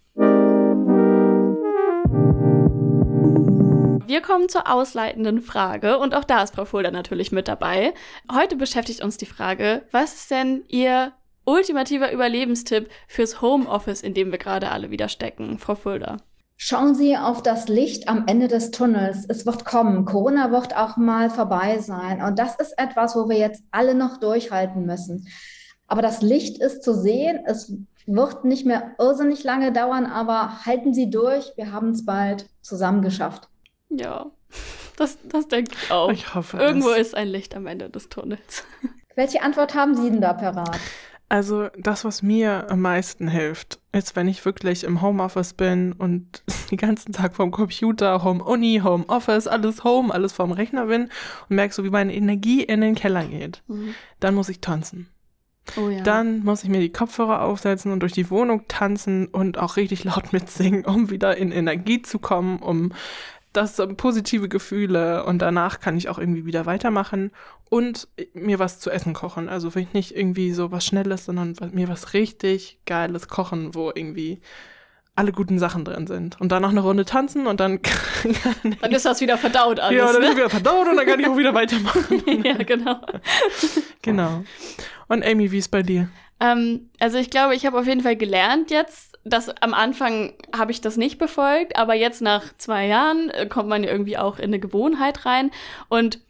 Wir 4.07 4.23
kommen 4.23 4.49
zur 4.49 4.73
ausleitenden 4.73 5.43
Frage 5.43 5.99
und 5.99 6.15
auch 6.15 6.25
da 6.25 6.43
ist 6.43 6.55
Frau 6.55 6.65
Fulda 6.65 6.91
natürlich 6.91 7.31
mit 7.31 7.47
dabei. 7.47 7.93
Heute 8.33 8.57
beschäftigt 8.57 9.03
uns 9.03 9.19
die 9.19 9.27
Frage, 9.27 9.83
was 9.93 10.15
ist 10.15 10.31
denn 10.31 10.65
Ihr 10.69 11.13
ultimativer 11.45 12.11
Überlebenstipp 12.11 12.89
fürs 13.07 13.43
Homeoffice, 13.43 14.01
in 14.01 14.15
dem 14.15 14.31
wir 14.31 14.39
gerade 14.39 14.71
alle 14.71 14.91
wieder 14.91 15.09
stecken, 15.09 15.59
Frau 15.59 15.75
Fulda? 15.75 16.17
Schauen 16.63 16.95
Sie 16.95 17.17
auf 17.17 17.43
das 17.43 17.69
Licht 17.69 18.07
am 18.07 18.25
Ende 18.27 18.47
des 18.47 18.71
Tunnels. 18.71 19.25
Es 19.27 19.47
wird 19.47 19.65
kommen. 19.65 20.05
Corona 20.05 20.53
wird 20.53 20.77
auch 20.77 20.99
mal 20.99 21.31
vorbei 21.31 21.79
sein. 21.79 22.21
Und 22.21 22.39
das 22.39 22.57
ist 22.57 22.79
etwas, 22.79 23.17
wo 23.17 23.31
wir 23.31 23.39
jetzt 23.39 23.65
alle 23.71 23.95
noch 23.95 24.19
durchhalten 24.19 24.85
müssen. 24.85 25.27
Aber 25.87 26.03
das 26.03 26.21
Licht 26.21 26.59
ist 26.61 26.83
zu 26.83 26.93
sehen. 26.93 27.41
Es 27.47 27.73
wird 28.05 28.45
nicht 28.45 28.67
mehr 28.67 28.95
irrsinnig 28.99 29.43
lange 29.43 29.73
dauern, 29.73 30.05
aber 30.05 30.67
halten 30.67 30.93
Sie 30.93 31.09
durch. 31.09 31.51
Wir 31.57 31.73
haben 31.73 31.93
es 31.93 32.05
bald 32.05 32.45
zusammen 32.61 33.01
geschafft. 33.01 33.49
Ja, 33.89 34.27
das, 34.99 35.17
das 35.31 35.49
denke 35.49 35.75
ich 35.83 35.91
auch. 35.91 36.13
Ich 36.13 36.35
hoffe. 36.35 36.59
Irgendwo 36.59 36.91
es. 36.91 37.09
ist 37.09 37.15
ein 37.15 37.29
Licht 37.29 37.57
am 37.57 37.67
Ende 37.67 37.89
des 37.89 38.11
Tunnels. 38.11 38.65
Welche 39.17 39.41
Antwort 39.41 39.75
haben 39.75 39.97
Sie 39.97 40.11
denn 40.11 40.21
da 40.21 40.35
parat? 40.35 40.79
Also 41.31 41.69
das, 41.79 42.05
was 42.05 42.23
mir 42.23 42.69
am 42.71 42.81
meisten 42.81 43.29
hilft, 43.29 43.79
ist, 43.93 44.17
wenn 44.17 44.27
ich 44.27 44.45
wirklich 44.45 44.83
im 44.83 45.01
Homeoffice 45.01 45.55
bin 45.55 45.93
und 45.93 46.43
den 46.73 46.77
ganzen 46.77 47.13
Tag 47.13 47.37
vom 47.37 47.53
Computer, 47.53 48.25
Home 48.25 48.43
Uni, 48.43 48.81
Home 48.83 49.05
Office, 49.07 49.47
alles 49.47 49.85
Home, 49.85 50.13
alles 50.13 50.33
vom 50.33 50.51
Rechner 50.51 50.87
bin 50.87 51.05
und 51.49 51.57
merke 51.57 51.73
so, 51.73 51.85
wie 51.85 51.91
meine 51.91 52.13
Energie 52.13 52.65
in 52.65 52.81
den 52.81 52.97
Keller 52.97 53.25
geht. 53.25 53.63
Mhm. 53.69 53.95
Dann 54.19 54.35
muss 54.35 54.49
ich 54.49 54.61
tanzen. 54.61 55.09
Oh 55.77 55.89
ja. 55.89 56.03
Dann 56.03 56.43
muss 56.43 56.65
ich 56.65 56.69
mir 56.69 56.81
die 56.81 56.91
Kopfhörer 56.91 57.43
aufsetzen 57.43 57.93
und 57.93 58.01
durch 58.01 58.13
die 58.13 58.29
Wohnung 58.29 58.67
tanzen 58.67 59.29
und 59.29 59.57
auch 59.57 59.77
richtig 59.77 60.03
laut 60.03 60.33
mitsingen, 60.33 60.85
um 60.85 61.11
wieder 61.11 61.37
in 61.37 61.53
Energie 61.53 62.03
zu 62.03 62.19
kommen, 62.19 62.59
um 62.59 62.93
das 63.53 63.77
sind 63.77 63.97
positive 63.97 64.49
Gefühle 64.49 65.25
und 65.25 65.39
danach 65.41 65.81
kann 65.81 65.97
ich 65.97 66.09
auch 66.09 66.19
irgendwie 66.19 66.45
wieder 66.45 66.67
weitermachen 66.67 67.33
und 67.71 68.09
mir 68.35 68.59
was 68.59 68.81
zu 68.81 68.91
essen 68.91 69.15
kochen. 69.15 69.49
Also 69.49 69.71
vielleicht 69.71 69.95
nicht 69.95 70.15
irgendwie 70.15 70.53
so 70.53 70.71
was 70.71 70.85
Schnelles, 70.85 71.25
sondern 71.25 71.57
mir 71.73 71.89
was 71.89 72.13
richtig 72.13 72.81
Geiles 72.85 73.29
kochen, 73.29 73.75
wo 73.75 73.91
irgendwie 73.95 74.43
alle 75.15 75.33
guten 75.33 75.59
Sachen 75.59 75.85
drin 75.85 76.07
sind. 76.07 76.41
Und 76.41 76.51
dann 76.51 76.63
noch 76.63 76.71
eine 76.71 76.81
Runde 76.81 77.05
tanzen 77.05 77.47
und 77.47 77.61
dann. 77.61 77.81
dann 78.81 78.93
ist 78.93 79.07
das 79.07 79.21
wieder 79.21 79.39
verdaut 79.39 79.79
alles. 79.79 79.97
Ja, 79.97 80.13
dann 80.13 80.21
ne? 80.21 80.29
ist 80.29 80.37
wieder 80.37 80.51
verdaut 80.51 80.89
und 80.89 80.97
dann 80.97 81.07
kann 81.07 81.21
ich 81.21 81.27
auch 81.27 81.37
wieder 81.37 81.55
weitermachen. 81.55 82.23
ja, 82.45 82.55
genau. 82.55 83.01
genau. 84.03 84.45
Und 85.09 85.25
Amy, 85.25 85.51
wie 85.53 85.59
ist 85.59 85.71
bei 85.71 85.83
dir? 85.83 86.09
Ähm, 86.41 86.91
also 86.99 87.19
ich 87.19 87.31
glaube, 87.31 87.55
ich 87.55 87.67
habe 87.67 87.79
auf 87.79 87.87
jeden 87.87 88.01
Fall 88.01 88.17
gelernt 88.17 88.71
jetzt, 88.71 89.19
das 89.25 89.51
am 89.61 89.75
Anfang 89.75 90.33
habe 90.57 90.73
ich 90.73 90.81
das 90.81 90.97
nicht 90.97 91.19
befolgt, 91.19 91.77
aber 91.77 91.95
jetzt 91.95 92.23
nach 92.23 92.57
zwei 92.57 92.87
Jahren 92.87 93.29
äh, 93.31 93.47
kommt 93.47 93.69
man 93.69 93.85
irgendwie 93.85 94.17
auch 94.17 94.39
in 94.39 94.47
eine 94.47 94.59
Gewohnheit 94.59 95.27
rein 95.27 95.51
und 95.89 96.21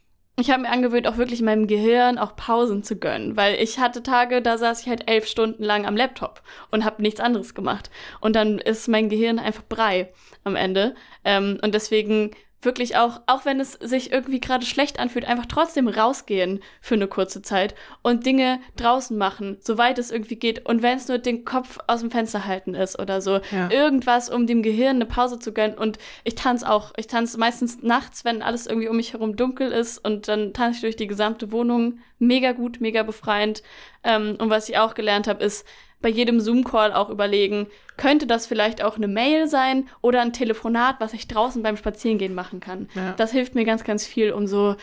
ich 0.41 0.51
habe 0.51 0.63
mir 0.63 0.71
angewöhnt, 0.71 1.07
auch 1.07 1.17
wirklich 1.17 1.43
meinem 1.43 1.67
Gehirn 1.67 2.19
auch 2.19 2.37
Pausen 2.37 2.83
zu 2.83 2.97
gönnen, 2.97 3.37
weil 3.37 3.55
ich 3.57 3.79
hatte 3.79 4.03
Tage, 4.03 4.43
da 4.43 4.59
saß 4.59 4.83
ich 4.83 4.89
halt 4.89 5.09
elf 5.11 5.27
Stunden 5.27 5.63
lang 5.63 5.87
am 5.87 5.97
Laptop 5.97 6.43
und 6.71 6.85
habe 6.85 7.03
nichts 7.03 7.21
anderes 7.21 7.55
gemacht. 7.55 7.91
Und 8.21 8.37
dann 8.37 8.59
ist 8.59 8.89
mein 8.89 9.09
Gehirn 9.09 9.39
einfach 9.39 9.63
brei 9.69 10.13
am 10.45 10.57
Ende. 10.57 10.95
Ähm, 11.25 11.59
und 11.63 11.75
deswegen 11.75 12.33
wirklich 12.63 12.97
auch, 12.97 13.21
auch 13.27 13.45
wenn 13.45 13.59
es 13.59 13.73
sich 13.73 14.13
irgendwie 14.13 14.41
gerade 14.41 14.67
schlecht 14.67 14.99
anfühlt, 14.99 15.25
einfach 15.25 15.47
trotzdem 15.47 15.89
rausgehen 15.89 16.61
für 16.81 16.95
eine 16.95 17.09
kurze 17.09 17.43
Zeit 17.43 17.75
und 18.03 18.27
Dinge 18.27 18.61
draußen 18.77 19.17
machen, 19.17 19.59
soweit 19.61 19.99
es 19.99 20.11
irgendwie 20.11 20.37
geht. 20.37 20.67
Und 20.67 20.83
wenn 20.83 20.97
es 20.97 21.09
nur 21.09 21.19
den 21.19 21.45
Kopf 21.45 21.79
aus 21.87 22.01
dem 22.01 22.11
Fenster 22.11 22.47
halten 22.47 22.75
ist 22.75 22.99
oder 22.99 23.21
so, 23.21 23.41
ja. 23.51 23.71
irgendwas, 23.71 24.29
um 24.29 24.47
dem 24.47 24.63
Gehirn 24.63 24.97
eine 24.97 25.07
Pause 25.07 25.39
zu 25.39 25.53
gönnen. 25.53 25.79
Und 25.79 25.99
ich 26.25 26.35
tanze 26.35 26.71
auch. 26.71 26.93
Ich 26.97 27.07
tanze 27.07 27.39
meistens 27.39 27.83
nachts, 27.83 28.25
wenn 28.25 28.43
alles 28.43 28.67
irgendwie 28.67 28.89
um 28.89 28.97
mich 28.97 29.15
herum 29.15 29.37
dunkel 29.37 29.73
ist 29.73 29.99
und 29.99 30.29
dann 30.29 30.53
tanze 30.53 30.77
ich 30.77 30.81
durch 30.83 30.97
die 30.97 31.07
gesamte 31.07 31.53
Wohnung. 31.53 32.01
Mega 32.19 32.53
gut, 32.53 32.81
mega 32.81 33.03
befreiend. 33.03 33.63
Ähm, 34.05 34.37
und 34.39 34.51
was 34.51 34.69
ich 34.69 34.77
auch 34.77 34.95
gelernt 34.95 35.27
habe, 35.27 35.43
ist, 35.43 35.67
bei 36.01 36.09
jedem 36.09 36.41
Zoom-Call 36.41 36.93
auch 36.93 37.11
überlegen, 37.11 37.67
könnte 37.97 38.27
das 38.27 38.47
vielleicht 38.47 38.83
auch 38.83 38.97
eine 38.97 39.09
Mail 39.09 39.49
sein 39.49 39.89
oder 40.01 40.23
ein 40.23 40.33
Telefonat, 40.33 40.97
was 40.99 41.13
ich 41.13 41.29
draußen 41.29 41.63
beim 41.63 41.77
Spazierengehen 41.77 42.35
machen 42.35 42.61
kann. 42.61 42.89
Ja. 42.95 43.13
Das 43.13 43.33
hilft 43.33 43.55
mir 43.55 43.65
ganz, 43.65 43.85
ganz 43.85 44.07
viel, 44.07 44.33
um 44.33 44.47
so 44.47 44.77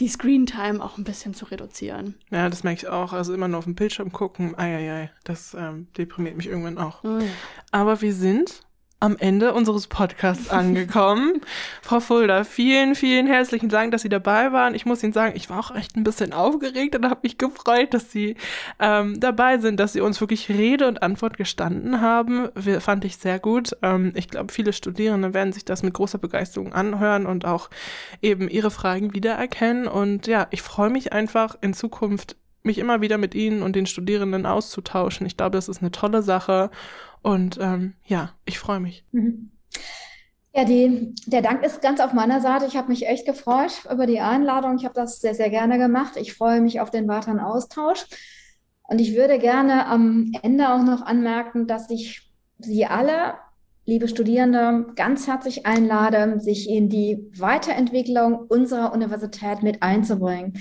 die 0.00 0.08
Screen-Time 0.08 0.82
auch 0.82 0.98
ein 0.98 1.04
bisschen 1.04 1.34
zu 1.34 1.44
reduzieren. 1.44 2.16
Ja, 2.30 2.48
das 2.48 2.64
merke 2.64 2.78
ich 2.78 2.88
auch. 2.88 3.12
Also 3.12 3.32
immer 3.32 3.46
nur 3.46 3.58
auf 3.58 3.64
dem 3.64 3.76
Bildschirm 3.76 4.10
gucken, 4.10 4.58
ei, 4.58 5.10
das 5.22 5.54
ähm, 5.54 5.86
deprimiert 5.96 6.36
mich 6.36 6.48
irgendwann 6.48 6.78
auch. 6.78 7.04
Oh, 7.04 7.18
ja. 7.18 7.26
Aber 7.70 8.00
wir 8.00 8.12
sind 8.12 8.62
am 9.00 9.16
Ende 9.18 9.52
unseres 9.52 9.86
Podcasts 9.86 10.48
angekommen. 10.48 11.40
Frau 11.82 12.00
Fulda, 12.00 12.44
vielen, 12.44 12.94
vielen 12.94 13.26
herzlichen 13.26 13.68
Dank, 13.68 13.92
dass 13.92 14.02
Sie 14.02 14.08
dabei 14.08 14.52
waren. 14.52 14.74
Ich 14.74 14.86
muss 14.86 15.02
Ihnen 15.02 15.12
sagen, 15.12 15.34
ich 15.36 15.50
war 15.50 15.58
auch 15.58 15.74
echt 15.74 15.96
ein 15.96 16.04
bisschen 16.04 16.32
aufgeregt 16.32 16.96
und 16.96 17.04
habe 17.04 17.20
mich 17.22 17.36
gefreut, 17.36 17.92
dass 17.92 18.10
Sie 18.10 18.36
ähm, 18.78 19.20
dabei 19.20 19.58
sind, 19.58 19.78
dass 19.78 19.92
Sie 19.92 20.00
uns 20.00 20.20
wirklich 20.20 20.48
Rede 20.48 20.88
und 20.88 21.02
Antwort 21.02 21.36
gestanden 21.36 22.00
haben. 22.00 22.48
Wir, 22.54 22.80
fand 22.80 23.04
ich 23.04 23.18
sehr 23.18 23.38
gut. 23.38 23.76
Ähm, 23.82 24.12
ich 24.14 24.28
glaube, 24.28 24.52
viele 24.52 24.72
Studierende 24.72 25.34
werden 25.34 25.52
sich 25.52 25.64
das 25.64 25.82
mit 25.82 25.92
großer 25.92 26.18
Begeisterung 26.18 26.72
anhören 26.72 27.26
und 27.26 27.44
auch 27.44 27.68
eben 28.22 28.48
Ihre 28.48 28.70
Fragen 28.70 29.12
wiedererkennen. 29.12 29.86
Und 29.86 30.26
ja, 30.26 30.46
ich 30.50 30.62
freue 30.62 30.90
mich 30.90 31.12
einfach 31.12 31.56
in 31.60 31.74
Zukunft 31.74 32.36
mich 32.64 32.78
immer 32.78 33.00
wieder 33.00 33.18
mit 33.18 33.34
Ihnen 33.34 33.62
und 33.62 33.76
den 33.76 33.86
Studierenden 33.86 34.46
auszutauschen. 34.46 35.26
Ich 35.26 35.36
glaube, 35.36 35.56
das 35.56 35.68
ist 35.68 35.82
eine 35.82 35.90
tolle 35.90 36.22
Sache. 36.22 36.70
Und 37.24 37.58
ähm, 37.58 37.94
ja, 38.04 38.34
ich 38.44 38.58
freue 38.58 38.80
mich. 38.80 39.02
Mhm. 39.12 39.50
Ja, 40.54 40.64
die, 40.64 41.14
der 41.26 41.40
Dank 41.40 41.64
ist 41.64 41.80
ganz 41.80 41.98
auf 42.00 42.12
meiner 42.12 42.42
Seite. 42.42 42.66
Ich 42.66 42.76
habe 42.76 42.88
mich 42.88 43.08
echt 43.08 43.26
gefreut 43.26 43.72
über 43.90 44.06
die 44.06 44.20
Einladung. 44.20 44.76
Ich 44.76 44.84
habe 44.84 44.94
das 44.94 45.20
sehr, 45.20 45.34
sehr 45.34 45.48
gerne 45.48 45.78
gemacht. 45.78 46.16
Ich 46.16 46.34
freue 46.34 46.60
mich 46.60 46.80
auf 46.80 46.90
den 46.90 47.08
weiteren 47.08 47.40
Austausch. 47.40 48.04
Und 48.82 49.00
ich 49.00 49.16
würde 49.16 49.38
gerne 49.38 49.86
am 49.86 50.32
Ende 50.42 50.68
auch 50.68 50.82
noch 50.82 51.00
anmerken, 51.00 51.66
dass 51.66 51.88
ich 51.90 52.30
Sie 52.58 52.84
alle, 52.84 53.34
liebe 53.86 54.06
Studierende, 54.06 54.92
ganz 54.94 55.26
herzlich 55.26 55.64
einlade, 55.64 56.38
sich 56.40 56.68
in 56.68 56.90
die 56.90 57.30
Weiterentwicklung 57.36 58.34
unserer 58.34 58.92
Universität 58.92 59.62
mit 59.62 59.82
einzubringen. 59.82 60.60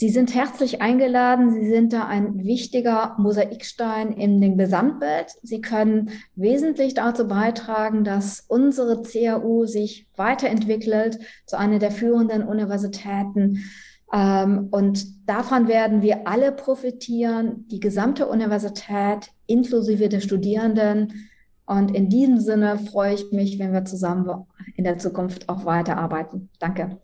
Sie 0.00 0.08
sind 0.08 0.34
herzlich 0.34 0.80
eingeladen. 0.80 1.50
Sie 1.50 1.68
sind 1.68 1.92
da 1.92 2.06
ein 2.06 2.42
wichtiger 2.42 3.16
Mosaikstein 3.18 4.12
in 4.12 4.40
dem 4.40 4.56
Gesamtbild. 4.56 5.26
Sie 5.42 5.60
können 5.60 6.12
wesentlich 6.34 6.94
dazu 6.94 7.28
beitragen, 7.28 8.02
dass 8.02 8.40
unsere 8.48 9.02
CAU 9.02 9.66
sich 9.66 10.08
weiterentwickelt 10.16 11.18
zu 11.44 11.58
einer 11.58 11.78
der 11.78 11.90
führenden 11.90 12.44
Universitäten. 12.44 13.62
Ähm, 14.10 14.68
und 14.70 15.28
davon 15.28 15.68
werden 15.68 16.00
wir 16.00 16.26
alle 16.26 16.52
profitieren, 16.52 17.66
die 17.68 17.80
gesamte 17.80 18.26
Universität 18.26 19.28
inklusive 19.46 20.08
der 20.08 20.20
Studierenden. 20.20 21.28
Und 21.66 21.94
in 21.94 22.08
diesem 22.08 22.40
Sinne 22.40 22.78
freue 22.78 23.16
ich 23.16 23.32
mich, 23.32 23.58
wenn 23.58 23.74
wir 23.74 23.84
zusammen 23.84 24.46
in 24.76 24.84
der 24.84 24.96
Zukunft 24.96 25.50
auch 25.50 25.66
weiterarbeiten. 25.66 26.48
Danke. 26.58 26.98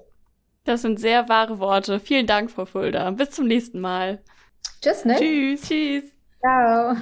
Das 0.66 0.82
sind 0.82 0.98
sehr 1.00 1.28
wahre 1.28 1.58
Worte. 1.60 2.00
Vielen 2.00 2.26
Dank, 2.26 2.50
Frau 2.50 2.66
Fulda. 2.66 3.10
Bis 3.12 3.30
zum 3.30 3.46
nächsten 3.46 3.80
Mal. 3.80 4.18
Tschüss, 4.82 5.04
ne? 5.04 5.16
Tschüss. 5.16 5.62
Tschüss. 5.62 6.04
Ciao. 6.40 6.96